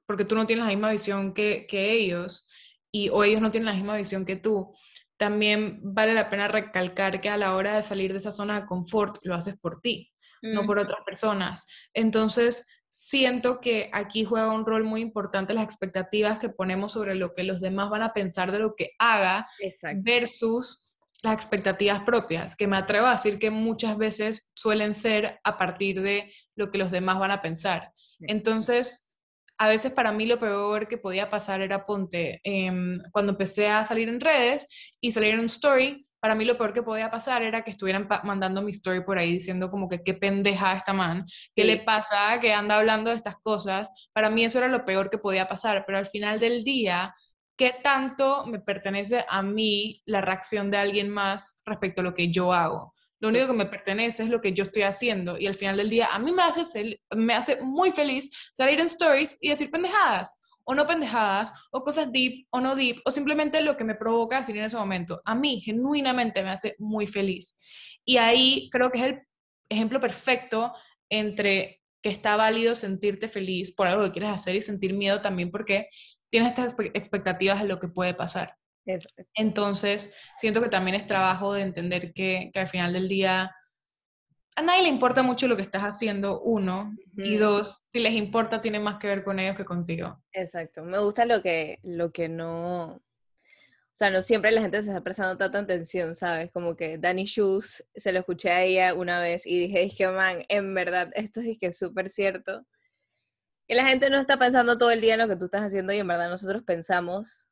porque 0.06 0.26
tú 0.26 0.36
no 0.36 0.46
tienes 0.46 0.66
la 0.66 0.72
misma 0.72 0.92
visión 0.92 1.34
que, 1.34 1.66
que 1.68 1.92
ellos, 1.92 2.50
y, 2.92 3.10
o 3.10 3.24
ellos 3.24 3.42
no 3.42 3.50
tienen 3.50 3.68
la 3.68 3.74
misma 3.74 3.98
visión 3.98 4.26
que 4.26 4.36
tú. 4.36 4.74
También 5.18 5.80
vale 5.82 6.14
la 6.14 6.30
pena 6.30 6.48
recalcar 6.48 7.22
que 7.22 7.30
a 7.30 7.38
la 7.38 7.56
hora 7.56 7.76
de 7.76 7.84
salir 7.84 8.12
de 8.12 8.20
esa 8.20 8.32
zona 8.32 8.60
de 8.60 8.66
confort, 8.68 9.18
lo 9.24 9.36
haces 9.36 9.58
por 9.58 9.80
ti, 9.82 10.12
no 10.42 10.66
por 10.66 10.80
otras 10.80 11.00
personas. 11.06 11.68
Entonces, 11.94 12.68
siento 12.92 13.62
que 13.62 13.90
aquí 13.94 14.26
juega 14.26 14.52
un 14.52 14.66
rol 14.66 14.84
muy 14.84 15.00
importante 15.00 15.54
las 15.54 15.64
expectativas 15.64 16.38
que 16.38 16.50
ponemos 16.50 16.92
sobre 16.92 17.16
lo 17.16 17.34
que 17.34 17.44
los 17.44 17.62
demás 17.62 17.90
van 17.90 18.02
a 18.02 18.12
pensar 18.12 18.52
de 18.52 18.60
lo 18.60 18.76
que 18.76 18.92
haga 19.00 19.48
Exacto. 19.62 20.02
versus 20.04 20.92
las 21.24 21.36
expectativas 21.36 22.02
propias, 22.04 22.56
que 22.56 22.68
me 22.68 22.76
atrevo 22.76 23.08
a 23.08 23.14
decir 23.14 23.40
que 23.40 23.50
muchas 23.50 23.98
veces 23.98 24.50
suelen 24.56 24.94
ser 24.94 25.40
a 25.44 25.58
partir 25.58 26.02
de 26.02 26.34
lo 26.56 26.70
que 26.70 26.80
los 26.80 26.92
demás 26.92 27.18
van 27.20 27.32
a 27.32 27.42
pensar. 27.42 27.94
Entonces, 28.22 29.18
a 29.58 29.68
veces 29.68 29.94
para 29.94 30.12
mí 30.12 30.26
lo 30.26 30.40
peor 30.40 30.88
que 30.88 30.98
podía 30.98 31.30
pasar 31.30 31.62
era, 31.62 31.86
ponte, 31.86 32.42
eh, 32.44 32.72
cuando 33.12 33.34
empecé 33.34 33.70
a 33.70 33.86
salir 33.86 34.10
en 34.10 34.20
redes 34.20 34.68
y 35.00 35.12
salir 35.12 35.36
en 35.36 35.42
un 35.42 35.46
story, 35.46 36.08
para 36.22 36.36
mí 36.36 36.46
lo 36.46 36.58
peor 36.58 36.72
que 36.72 36.84
podía 36.84 37.12
pasar 37.12 37.42
era 37.44 37.64
que 37.64 37.72
estuvieran 37.72 38.08
mandando 38.24 38.62
mi 38.62 38.72
story 38.72 39.04
por 39.04 39.18
ahí 39.20 39.34
diciendo 39.34 39.72
como 39.72 39.90
que 39.90 40.04
qué 40.04 40.14
pendeja 40.14 40.74
esta 40.74 40.94
man, 40.94 41.26
qué 41.56 41.64
Sí. 41.64 41.68
le 41.68 41.78
pasa, 41.78 42.40
que 42.40 42.54
anda 42.54 42.78
hablando 42.78 43.10
de 43.10 43.18
estas 43.18 43.38
cosas. 43.40 43.90
Para 44.14 44.30
mí 44.30 44.46
eso 44.46 44.60
era 44.60 44.68
lo 44.70 44.86
peor 44.86 45.10
que 45.10 45.18
podía 45.18 45.48
pasar, 45.48 45.84
pero 45.86 45.98
al 45.98 46.06
final 46.06 46.40
del 46.40 46.64
día, 46.64 47.16
¿qué 47.58 47.76
tanto 47.84 48.46
me 48.46 48.60
pertenece 48.60 49.26
a 49.28 49.42
mí 49.42 50.02
la 50.06 50.22
reacción 50.22 50.72
de 50.72 50.78
alguien 50.78 51.10
más 51.10 51.62
respecto 51.66 52.02
a 52.02 52.04
lo 52.04 52.14
que 52.14 52.32
yo 52.32 52.54
hago? 52.54 52.94
Lo 53.20 53.30
único 53.30 53.48
que 53.48 53.54
me 53.54 53.66
pertenece 53.68 54.24
es 54.24 54.30
lo 54.30 54.42
que 54.42 54.54
yo 54.54 54.64
estoy 54.64 54.84
haciendo 54.84 55.38
y 55.40 55.48
al 55.48 55.56
final 55.56 55.78
del 55.78 55.90
día 55.90 56.08
a 56.12 56.20
mí 56.20 56.32
me 56.32 56.44
hace, 56.44 57.00
me 57.16 57.34
hace 57.34 57.62
muy 57.64 57.92
feliz 57.92 58.32
salir 58.54 58.80
en 58.80 58.88
stories 58.88 59.38
y 59.42 59.50
decir 59.50 59.70
pendejadas 59.72 60.42
o 60.64 60.74
no 60.76 60.86
pendejadas, 60.88 61.52
o 61.72 61.84
cosas 61.84 62.12
deep 62.12 62.48
o 62.52 62.60
no 62.60 62.76
deep, 62.76 63.02
o 63.06 63.12
simplemente 63.12 63.62
lo 63.62 63.78
que 63.78 63.84
me 63.84 63.96
provoca 63.96 64.40
decir 64.40 64.58
en 64.58 64.66
ese 64.66 64.78
momento. 64.78 65.22
A 65.26 65.36
mí, 65.36 65.62
genuinamente, 65.62 66.44
me 66.44 66.52
hace 66.52 66.76
muy 66.80 67.08
feliz. 67.08 67.58
Y 68.06 68.18
ahí 68.18 68.70
creo 68.72 68.92
que 68.92 69.00
es 69.00 69.06
el 69.06 69.22
ejemplo 69.70 70.00
perfecto 70.00 70.74
entre 71.10 71.82
que 72.04 72.10
está 72.10 72.36
válido 72.36 72.74
sentirte 72.74 73.28
feliz 73.28 73.74
por 73.76 73.88
algo 73.88 74.04
que 74.06 74.12
quieres 74.12 74.32
hacer 74.32 74.56
y 74.56 74.62
sentir 74.62 74.94
miedo 74.94 75.22
también 75.22 75.52
porque 75.52 75.88
tienes 76.32 76.50
estas 76.50 76.76
expe- 76.76 76.92
expectativas 76.96 77.62
de 77.62 77.68
lo 77.68 77.80
que 77.80 77.90
puede 77.90 78.14
pasar. 78.14 78.56
Entonces, 79.36 80.16
siento 80.38 80.62
que 80.62 80.70
también 80.70 80.96
es 80.96 81.06
trabajo 81.06 81.54
de 81.54 81.62
entender 81.62 82.14
que, 82.14 82.50
que 82.52 82.60
al 82.60 82.68
final 82.68 82.94
del 82.94 83.08
día 83.08 83.52
a 84.62 84.64
nadie 84.64 84.84
le 84.84 84.90
importa 84.90 85.24
mucho 85.24 85.48
lo 85.48 85.56
que 85.56 85.64
estás 85.64 85.82
haciendo, 85.82 86.42
uno, 86.42 86.96
y 87.16 87.38
dos, 87.38 87.82
si 87.92 88.00
les 88.00 88.14
importa, 88.14 88.62
tiene 88.62 88.80
más 88.80 89.00
que 89.00 89.08
ver 89.08 89.24
con 89.24 89.40
ellos 89.40 89.56
que 89.56 89.66
contigo. 89.66 90.22
Exacto. 90.32 90.84
Me 90.84 91.00
gusta 91.00 91.26
lo 91.26 91.42
que, 91.42 91.80
lo 91.84 92.12
que 92.12 92.30
no. 92.30 92.94
o 92.94 93.02
sea, 93.92 94.12
no 94.12 94.22
siempre 94.22 94.52
la 94.52 94.62
gente 94.62 94.82
se 94.84 94.90
está 94.90 95.02
prestando 95.02 95.38
tanta 95.38 95.60
atención, 95.60 96.16
¿sabes? 96.16 96.52
Como 96.52 96.76
que 96.76 96.98
Danny 96.98 97.26
Shoes, 97.26 97.84
se 97.96 98.12
lo 98.12 98.20
escuché 98.20 98.52
a 98.52 98.64
ella 98.64 98.94
una 98.94 99.20
vez 99.20 99.46
y 99.46 99.60
dije, 99.60 99.84
es 99.84 99.96
que, 99.96 100.08
man, 100.08 100.46
en 100.48 100.74
verdad, 100.74 101.12
esto 101.16 101.42
es 101.42 101.58
que 101.58 101.74
súper 101.74 102.10
cierto. 102.10 102.66
Que 103.68 103.76
la 103.76 103.88
gente 103.88 104.10
no 104.10 104.20
está 104.20 104.38
pensando 104.38 104.78
todo 104.78 104.92
el 104.92 105.02
día 105.02 105.16
en 105.16 105.22
lo 105.22 105.28
que 105.28 105.38
tú 105.38 105.46
estás 105.46 105.64
haciendo 105.64 105.92
y 105.92 105.98
en 105.98 106.08
verdad 106.08 106.30
nosotros 106.30 106.64
pensamos 106.64 107.48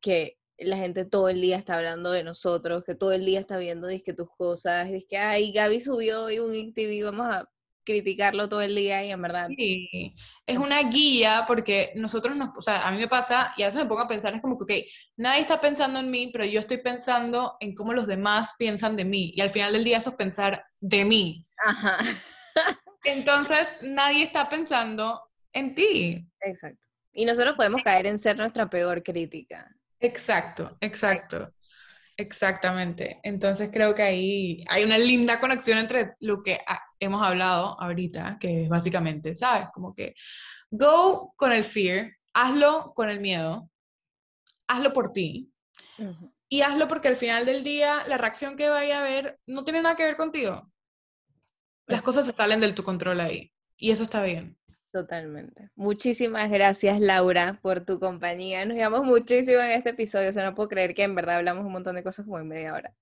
que 0.00 0.38
la 0.58 0.76
gente 0.76 1.04
todo 1.04 1.28
el 1.28 1.40
día 1.40 1.56
está 1.56 1.76
hablando 1.76 2.10
de 2.12 2.24
nosotros, 2.24 2.84
que 2.84 2.94
todo 2.94 3.12
el 3.12 3.24
día 3.24 3.40
está 3.40 3.56
viendo 3.56 3.88
que 4.04 4.12
tus 4.12 4.28
cosas, 4.30 4.88
es 4.90 5.04
que, 5.08 5.18
ay, 5.18 5.52
Gaby 5.52 5.80
subió 5.80 6.24
hoy 6.24 6.38
un 6.38 6.54
InTV, 6.54 7.04
vamos 7.04 7.26
a 7.26 7.48
criticarlo 7.84 8.48
todo 8.48 8.62
el 8.62 8.74
día 8.74 9.04
y 9.04 9.10
en 9.10 9.20
verdad. 9.20 9.48
Sí, 9.56 10.14
es 10.46 10.58
una 10.58 10.82
guía 10.84 11.44
porque 11.46 11.92
nosotros 11.96 12.36
nos, 12.36 12.50
o 12.56 12.62
sea, 12.62 12.86
a 12.86 12.92
mí 12.92 12.98
me 12.98 13.08
pasa 13.08 13.52
y 13.56 13.62
a 13.62 13.66
veces 13.66 13.82
me 13.82 13.88
pongo 13.88 14.02
a 14.02 14.08
pensar, 14.08 14.34
es 14.34 14.40
como 14.40 14.56
que, 14.58 14.64
ok, 14.64 14.84
nadie 15.16 15.40
está 15.40 15.60
pensando 15.60 15.98
en 15.98 16.10
mí, 16.10 16.30
pero 16.32 16.44
yo 16.44 16.60
estoy 16.60 16.78
pensando 16.78 17.56
en 17.60 17.74
cómo 17.74 17.92
los 17.92 18.06
demás 18.06 18.52
piensan 18.58 18.96
de 18.96 19.04
mí 19.04 19.32
y 19.34 19.40
al 19.40 19.50
final 19.50 19.72
del 19.72 19.84
día 19.84 19.98
eso 19.98 20.10
es 20.10 20.16
pensar 20.16 20.64
de 20.80 21.04
mí. 21.04 21.44
Ajá. 21.64 21.98
Entonces, 23.04 23.68
nadie 23.82 24.24
está 24.24 24.48
pensando 24.48 25.20
en 25.52 25.74
ti. 25.74 26.24
Exacto. 26.40 26.86
Y 27.14 27.24
nosotros 27.24 27.54
podemos 27.56 27.82
caer 27.82 28.06
en 28.06 28.16
ser 28.16 28.36
nuestra 28.36 28.70
peor 28.70 29.02
crítica. 29.02 29.68
Exacto, 30.02 30.76
exacto. 30.80 31.52
Exactamente. 32.16 33.20
Entonces 33.22 33.70
creo 33.72 33.94
que 33.94 34.02
ahí 34.02 34.64
hay 34.68 34.84
una 34.84 34.98
linda 34.98 35.40
conexión 35.40 35.78
entre 35.78 36.12
lo 36.20 36.42
que 36.42 36.60
hemos 37.00 37.22
hablado 37.22 37.80
ahorita, 37.80 38.36
que 38.40 38.64
es 38.64 38.68
básicamente, 38.68 39.34
¿sabes? 39.34 39.68
Como 39.72 39.94
que 39.94 40.14
go 40.70 41.32
con 41.36 41.52
el 41.52 41.64
fear, 41.64 42.12
hazlo 42.34 42.92
con 42.94 43.08
el 43.08 43.20
miedo, 43.20 43.70
hazlo 44.68 44.92
por 44.92 45.12
ti. 45.12 45.50
Y 46.48 46.60
hazlo 46.60 46.86
porque 46.86 47.08
al 47.08 47.16
final 47.16 47.46
del 47.46 47.64
día 47.64 48.04
la 48.06 48.18
reacción 48.18 48.56
que 48.56 48.68
vaya 48.68 48.98
a 48.98 49.00
haber 49.00 49.38
no 49.46 49.64
tiene 49.64 49.80
nada 49.80 49.96
que 49.96 50.04
ver 50.04 50.16
contigo. 50.16 50.70
Las 51.86 52.02
cosas 52.02 52.26
se 52.26 52.32
salen 52.32 52.60
de 52.60 52.72
tu 52.72 52.82
control 52.82 53.20
ahí. 53.20 53.52
Y 53.76 53.90
eso 53.90 54.02
está 54.02 54.22
bien. 54.22 54.56
Totalmente. 54.92 55.70
Muchísimas 55.74 56.50
gracias, 56.50 57.00
Laura, 57.00 57.58
por 57.62 57.84
tu 57.86 57.98
compañía. 57.98 58.66
Nos 58.66 58.76
llevamos 58.76 59.04
muchísimo 59.04 59.58
en 59.60 59.70
este 59.70 59.90
episodio. 59.90 60.28
O 60.28 60.32
sea, 60.34 60.44
no 60.44 60.54
puedo 60.54 60.68
creer 60.68 60.94
que 60.94 61.02
en 61.02 61.14
verdad 61.14 61.36
hablamos 61.36 61.64
un 61.64 61.72
montón 61.72 61.96
de 61.96 62.02
cosas 62.02 62.26
como 62.26 62.38
en 62.38 62.48
media 62.48 62.74
hora. 62.74 62.94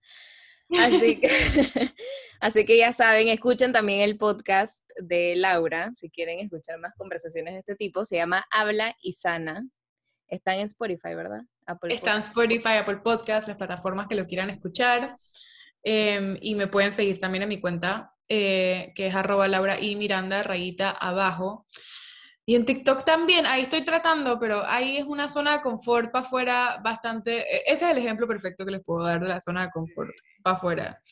Así 0.78 1.18
que, 1.18 1.28
así 2.40 2.64
que 2.64 2.78
ya 2.78 2.92
saben, 2.92 3.26
escuchen 3.26 3.72
también 3.72 4.02
el 4.02 4.18
podcast 4.18 4.88
de 5.00 5.34
Laura, 5.34 5.90
si 5.94 6.10
quieren 6.10 6.38
escuchar 6.38 6.78
más 6.78 6.94
conversaciones 6.94 7.54
de 7.54 7.60
este 7.60 7.74
tipo. 7.74 8.04
Se 8.04 8.14
llama 8.16 8.46
Habla 8.52 8.94
y 9.02 9.14
Sana. 9.14 9.66
Están 10.28 10.60
en 10.60 10.66
Spotify, 10.66 11.16
¿verdad? 11.16 11.40
Están 11.88 12.14
en 12.14 12.20
Spotify, 12.20 12.76
Apple 12.78 12.98
Podcast, 12.98 13.48
las 13.48 13.56
plataformas 13.56 14.06
que 14.06 14.14
lo 14.14 14.26
quieran 14.26 14.48
escuchar. 14.48 15.16
Em, 15.82 16.38
y 16.40 16.54
me 16.54 16.68
pueden 16.68 16.92
seguir 16.92 17.18
también 17.18 17.42
en 17.42 17.48
mi 17.48 17.60
cuenta 17.60 18.09
eh, 18.32 18.92
que 18.94 19.08
es 19.08 19.14
arroba 19.16 19.48
Laura 19.48 19.80
y 19.80 19.96
Miranda, 19.96 20.44
rayita 20.44 20.90
abajo. 20.90 21.66
Y 22.46 22.54
en 22.54 22.64
TikTok 22.64 23.04
también, 23.04 23.44
ahí 23.44 23.62
estoy 23.62 23.82
tratando, 23.82 24.38
pero 24.38 24.64
ahí 24.64 24.98
es 24.98 25.04
una 25.04 25.28
zona 25.28 25.54
de 25.54 25.62
confort 25.62 26.12
para 26.12 26.24
afuera 26.24 26.80
bastante. 26.82 27.40
E, 27.40 27.62
ese 27.66 27.86
es 27.86 27.90
el 27.90 27.98
ejemplo 27.98 28.28
perfecto 28.28 28.64
que 28.64 28.70
les 28.70 28.84
puedo 28.84 29.04
dar 29.04 29.20
de 29.20 29.26
la 29.26 29.40
zona 29.40 29.64
de 29.64 29.70
confort 29.72 30.12
para 30.44 30.56
afuera. 30.56 31.02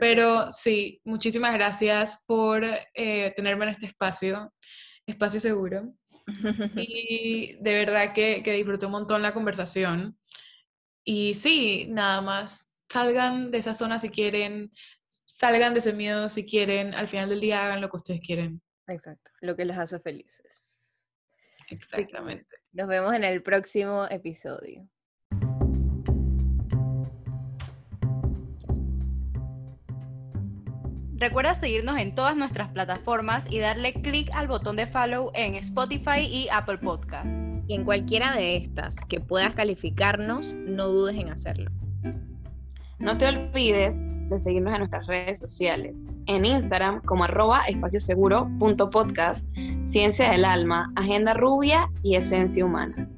Pero 0.00 0.50
sí, 0.52 0.98
muchísimas 1.04 1.52
gracias 1.52 2.18
por 2.26 2.64
eh, 2.64 3.34
tenerme 3.36 3.66
en 3.66 3.72
este 3.72 3.84
espacio, 3.84 4.50
espacio 5.06 5.40
seguro. 5.40 5.92
y 6.76 7.54
de 7.60 7.74
verdad 7.74 8.14
que, 8.14 8.42
que 8.42 8.54
disfruté 8.54 8.86
un 8.86 8.92
montón 8.92 9.20
la 9.20 9.34
conversación. 9.34 10.16
Y 11.04 11.34
sí, 11.34 11.86
nada 11.90 12.22
más, 12.22 12.74
salgan 12.88 13.50
de 13.50 13.58
esa 13.58 13.74
zona 13.74 14.00
si 14.00 14.08
quieren, 14.08 14.70
salgan 15.42 15.74
de 15.74 15.80
ese 15.80 15.92
miedo 15.92 16.28
si 16.28 16.46
quieren, 16.46 16.94
al 16.94 17.08
final 17.08 17.28
del 17.28 17.40
día 17.40 17.66
hagan 17.66 17.80
lo 17.80 17.90
que 17.90 17.96
ustedes 17.96 18.20
quieren. 18.20 18.62
Exacto, 18.86 19.32
lo 19.40 19.56
que 19.56 19.64
los 19.64 19.76
hace 19.76 19.98
felices. 19.98 21.04
Exactamente. 21.68 22.58
Nos 22.70 22.86
vemos 22.86 23.12
en 23.12 23.24
el 23.24 23.42
próximo 23.42 24.06
episodio. 24.08 24.88
Recuerda 31.16 31.56
seguirnos 31.56 31.98
en 31.98 32.14
todas 32.14 32.36
nuestras 32.36 32.68
plataformas 32.68 33.50
y 33.50 33.58
darle 33.58 33.94
clic 33.94 34.30
al 34.34 34.46
botón 34.46 34.76
de 34.76 34.86
follow 34.86 35.32
en 35.34 35.56
Spotify 35.56 36.20
y 36.20 36.48
Apple 36.52 36.78
Podcast. 36.78 37.26
Y 37.66 37.74
en 37.74 37.84
cualquiera 37.84 38.30
de 38.36 38.54
estas 38.54 38.94
que 39.08 39.18
puedas 39.18 39.56
calificarnos, 39.56 40.52
no 40.52 40.86
dudes 40.86 41.16
en 41.16 41.30
hacerlo. 41.30 41.72
No 43.02 43.18
te 43.18 43.26
olvides 43.26 43.98
de 44.30 44.38
seguirnos 44.38 44.74
en 44.74 44.78
nuestras 44.78 45.08
redes 45.08 45.40
sociales. 45.40 46.06
En 46.26 46.44
Instagram 46.44 47.02
como 47.02 47.24
arroba 47.24 47.64
espacioseguro.podcast, 47.66 49.44
Ciencia 49.82 50.30
del 50.30 50.44
Alma, 50.44 50.92
Agenda 50.94 51.34
Rubia 51.34 51.90
y 52.04 52.14
Esencia 52.14 52.64
Humana. 52.64 53.10